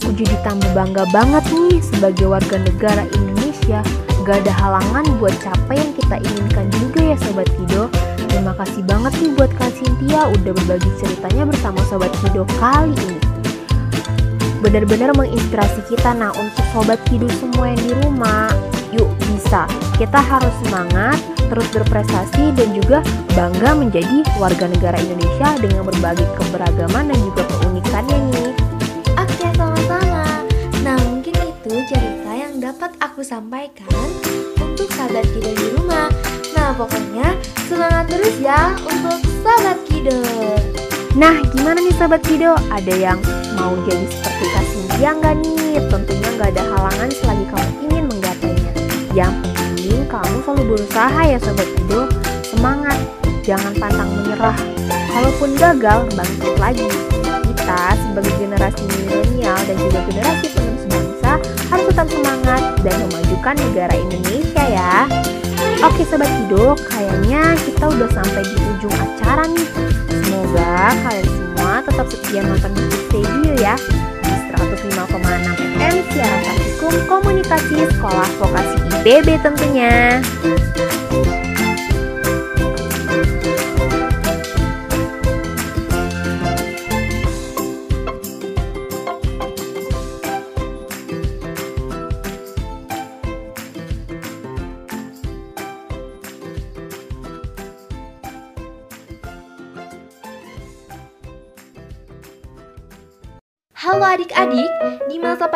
aku 0.01 0.17
jadi 0.17 0.37
tambah 0.41 0.73
bangga 0.73 1.05
banget 1.13 1.45
nih 1.53 1.77
sebagai 1.85 2.33
warga 2.33 2.57
negara 2.57 3.05
Indonesia. 3.13 3.85
Gak 4.25 4.43
ada 4.43 4.53
halangan 4.57 5.05
buat 5.21 5.37
capai 5.45 5.77
yang 5.77 5.93
kita 5.93 6.17
inginkan 6.25 6.67
juga 6.81 7.13
ya 7.13 7.17
Sobat 7.21 7.49
Kido. 7.53 7.93
Terima 8.33 8.57
kasih 8.57 8.83
banget 8.89 9.13
nih 9.21 9.31
buat 9.37 9.53
Kak 9.61 9.71
Cynthia 9.77 10.33
udah 10.33 10.53
berbagi 10.57 10.91
ceritanya 10.97 11.45
bersama 11.45 11.81
Sobat 11.87 12.09
Kido 12.25 12.49
kali 12.57 12.97
ini. 12.97 13.21
Benar-benar 14.65 15.13
menginspirasi 15.17 15.85
kita 15.93 16.17
nah 16.17 16.33
untuk 16.33 16.65
Sobat 16.73 17.01
Kido 17.09 17.29
semua 17.37 17.77
yang 17.77 17.81
di 17.85 17.93
rumah. 18.01 18.49
Yuk 18.91 19.07
bisa, 19.31 19.71
kita 20.01 20.19
harus 20.19 20.51
semangat, 20.67 21.21
terus 21.47 21.69
berprestasi 21.71 22.51
dan 22.59 22.75
juga 22.75 23.07
bangga 23.39 23.79
menjadi 23.79 24.27
warga 24.43 24.67
negara 24.67 24.99
Indonesia 24.99 25.55
dengan 25.63 25.87
berbagai 25.87 26.27
keberagaman 26.35 27.13
dan 27.13 27.19
juga 27.23 27.43
keunikannya 27.47 28.19
nih. 28.35 28.40
Cerita 31.91 32.31
yang 32.39 32.63
dapat 32.63 32.95
aku 33.03 33.19
sampaikan 33.19 33.91
untuk 34.63 34.87
sahabat 34.95 35.27
Kido 35.35 35.51
di 35.59 35.75
rumah. 35.75 36.07
Nah, 36.55 36.71
pokoknya 36.79 37.35
semangat 37.67 38.07
terus 38.07 38.39
ya 38.39 38.79
untuk 38.87 39.19
sahabat 39.43 39.75
Kido. 39.91 40.23
Nah, 41.19 41.43
gimana 41.51 41.83
nih 41.83 41.91
sahabat 41.99 42.23
Kido? 42.23 42.55
Ada 42.71 42.95
yang 42.95 43.19
mau 43.59 43.75
jadi 43.91 44.07
seperti 44.07 44.45
Kak 44.55 44.65
Cynthia 44.71 45.11
nggak 45.19 45.35
nih? 45.43 45.83
Tentunya 45.91 46.29
nggak 46.39 46.49
ada 46.55 46.63
halangan 46.71 47.11
selagi 47.11 47.45
kamu 47.51 47.71
ingin 47.91 48.05
menggapainya. 48.07 48.73
Yang 49.11 49.35
penting 49.43 50.01
kamu 50.07 50.37
selalu 50.47 50.63
berusaha 50.71 51.21
ya 51.27 51.39
sahabat 51.43 51.69
Kido. 51.75 52.03
Semangat, 52.47 52.99
jangan 53.43 53.75
pantang 53.83 54.11
menyerah. 54.15 54.59
Kalaupun 55.11 55.59
gagal, 55.59 56.07
bangkit 56.15 56.55
lagi. 56.55 56.87
Kita 57.51 57.99
sebagai 57.99 58.35
generasi 58.39 58.83
milenial 58.87 59.59
dan 59.67 59.75
juga 59.75 59.99
generasi 60.07 60.60
tetap 61.91 62.07
semangat 62.07 62.63
dan 62.87 62.95
memajukan 63.11 63.55
negara 63.67 63.95
Indonesia 63.99 64.63
ya. 64.63 65.11
Oke 65.83 66.07
Sobat 66.07 66.31
Kido, 66.31 66.79
kayaknya 66.87 67.59
kita 67.67 67.85
udah 67.91 68.09
sampai 68.15 68.47
di 68.47 68.57
ujung 68.79 68.95
acara 68.95 69.51
nih. 69.51 69.69
Semoga 70.23 70.95
kalian 71.03 71.27
semua 71.27 71.73
tetap 71.83 72.07
setia 72.07 72.41
nonton 72.47 72.71
Bukit 72.79 73.11
Radio 73.11 73.53
ya 73.59 73.75
di 74.23 74.33
105,6 74.55 74.95
FM 75.59 75.95
siaran 76.15 76.57
komunikasi 77.11 77.91
sekolah 77.91 78.29
vokasi 78.39 78.77
IPB 79.03 79.43
tentunya. 79.43 80.23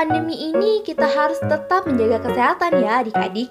Pandemi 0.04 0.52
ini 0.52 0.84
kita 0.84 1.08
harus 1.08 1.40
tetap 1.40 1.88
menjaga 1.88 2.28
kesehatan 2.28 2.76
ya 2.84 3.00
adik-adik. 3.00 3.48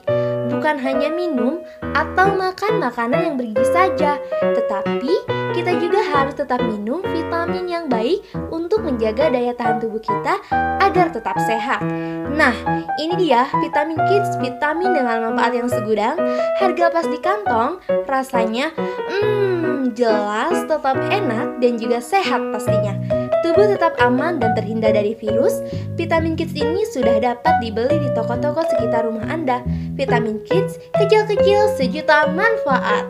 Bukan 0.53 0.77
hanya 0.85 1.09
minum 1.09 1.65
atau 1.81 2.29
makan 2.37 2.77
makanan 2.77 3.25
yang 3.25 3.35
bergizi 3.41 3.65
saja, 3.73 4.21
tetapi 4.37 5.13
kita 5.57 5.81
juga 5.81 6.05
harus 6.13 6.37
tetap 6.37 6.61
minum 6.61 7.01
vitamin 7.01 7.65
yang 7.65 7.85
baik 7.89 8.21
untuk 8.53 8.85
menjaga 8.85 9.33
daya 9.33 9.57
tahan 9.57 9.81
tubuh 9.81 9.97
kita 9.97 10.37
agar 10.77 11.09
tetap 11.09 11.33
sehat. 11.41 11.81
Nah, 12.37 12.53
ini 13.01 13.17
dia 13.17 13.49
vitamin 13.49 13.97
kids, 14.05 14.37
vitamin 14.37 14.93
dengan 14.93 15.33
manfaat 15.33 15.57
yang 15.57 15.65
segudang, 15.73 16.21
harga 16.61 16.85
pas 16.93 17.07
di 17.09 17.17
kantong, 17.17 17.81
rasanya 18.05 18.69
hmm, 18.77 19.97
jelas 19.97 20.69
tetap 20.69 21.01
enak 21.01 21.57
dan 21.57 21.81
juga 21.81 21.97
sehat 21.97 22.45
pastinya. 22.53 23.22
Tubuh 23.53 23.69
tetap 23.69 23.93
aman 24.01 24.41
dan 24.41 24.57
terhindar 24.57 24.97
dari 24.97 25.13
virus. 25.13 25.61
Vitamin 25.93 26.33
Kids 26.33 26.57
ini 26.57 26.89
sudah 26.89 27.21
dapat 27.21 27.53
dibeli 27.61 28.01
di 28.01 28.09
toko-toko 28.17 28.65
sekitar 28.65 29.05
rumah 29.05 29.29
Anda. 29.29 29.61
Vitamin 29.93 30.41
Kids 30.41 30.81
kecil-kecil 30.97 31.77
sejuta 31.77 32.33
manfaat. 32.33 33.05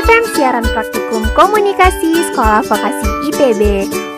FM 0.00 0.24
siaran 0.32 0.66
praktikum 0.74 1.22
komunikasi 1.36 2.32
sekolah 2.32 2.64
vokasi 2.64 3.06
IPB. 3.30 3.62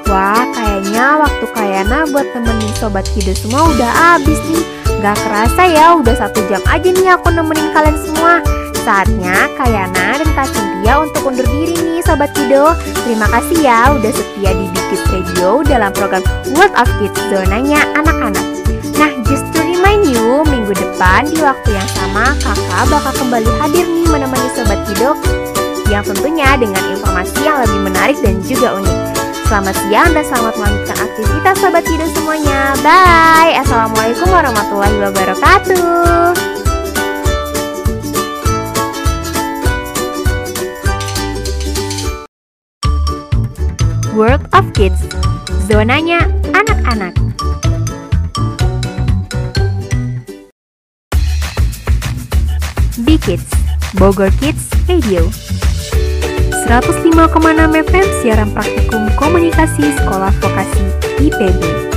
Wah, 0.06 0.46
kayaknya 0.54 1.20
waktu 1.20 1.46
Kayana 1.52 2.06
buat 2.08 2.30
temenin 2.30 2.72
sobat 2.78 3.04
Kido 3.12 3.34
semua 3.34 3.66
udah 3.66 3.92
habis 3.92 4.38
nih. 4.46 4.81
Gak 5.02 5.18
kerasa 5.18 5.66
ya, 5.66 5.98
udah 5.98 6.14
satu 6.14 6.46
jam 6.46 6.62
aja 6.62 6.86
nih 6.86 7.10
aku 7.10 7.34
nemenin 7.34 7.74
kalian 7.74 7.98
semua. 8.06 8.38
Saatnya 8.86 9.50
Kayana 9.58 10.22
dan 10.22 10.30
Kak 10.30 10.46
Cynthia 10.54 11.02
untuk 11.02 11.26
undur 11.26 11.42
diri 11.50 11.74
nih 11.74 12.06
Sobat 12.06 12.30
Kido. 12.38 12.70
Terima 13.02 13.26
kasih 13.26 13.66
ya 13.66 13.90
udah 13.98 14.14
setia 14.14 14.54
di 14.54 14.70
Dikit 14.70 15.02
Radio 15.10 15.66
dalam 15.66 15.90
program 15.90 16.22
World 16.54 16.70
of 16.78 16.86
Kids 17.02 17.18
Zonanya 17.34 17.82
Anak-anak. 17.98 18.46
Nah, 18.94 19.10
just 19.26 19.42
to 19.50 19.58
remind 19.66 20.06
you, 20.06 20.46
minggu 20.46 20.70
depan 20.70 21.26
di 21.26 21.42
waktu 21.42 21.74
yang 21.74 21.88
sama 21.98 22.38
kakak 22.38 22.86
bakal 22.86 23.12
kembali 23.26 23.50
hadir 23.58 23.82
nih 23.82 24.06
menemani 24.06 24.48
Sobat 24.54 24.86
Kido 24.86 25.18
yang 25.90 26.06
tentunya 26.06 26.54
dengan 26.54 26.82
informasi 26.94 27.42
yang 27.42 27.58
lebih 27.58 27.90
menarik 27.90 28.18
dan 28.22 28.38
juga 28.46 28.78
unik. 28.78 29.21
Selamat 29.52 29.76
siang 29.84 30.16
dan 30.16 30.24
selamat 30.24 30.54
melanjutkan 30.56 30.96
aktivitas 30.96 31.56
Sobat 31.60 31.84
Kido 31.84 32.08
semuanya. 32.16 32.72
Bye. 32.80 33.52
Assalamualaikum 33.60 34.32
warahmatullahi 34.32 34.96
wabarakatuh. 34.96 36.32
World 44.16 44.40
of 44.56 44.72
Kids 44.72 45.04
Zonanya 45.68 46.24
anak-anak 46.56 47.12
B-Kids 53.04 53.52
Bogor 54.00 54.32
Kids 54.40 54.72
Radio 54.88 55.28
105,6 56.66 57.74
FM 57.90 58.06
siaran 58.22 58.50
praktikum 58.54 59.02
komunikasi 59.18 59.82
sekolah 59.98 60.30
vokasi 60.38 60.84
IPB 61.18 61.91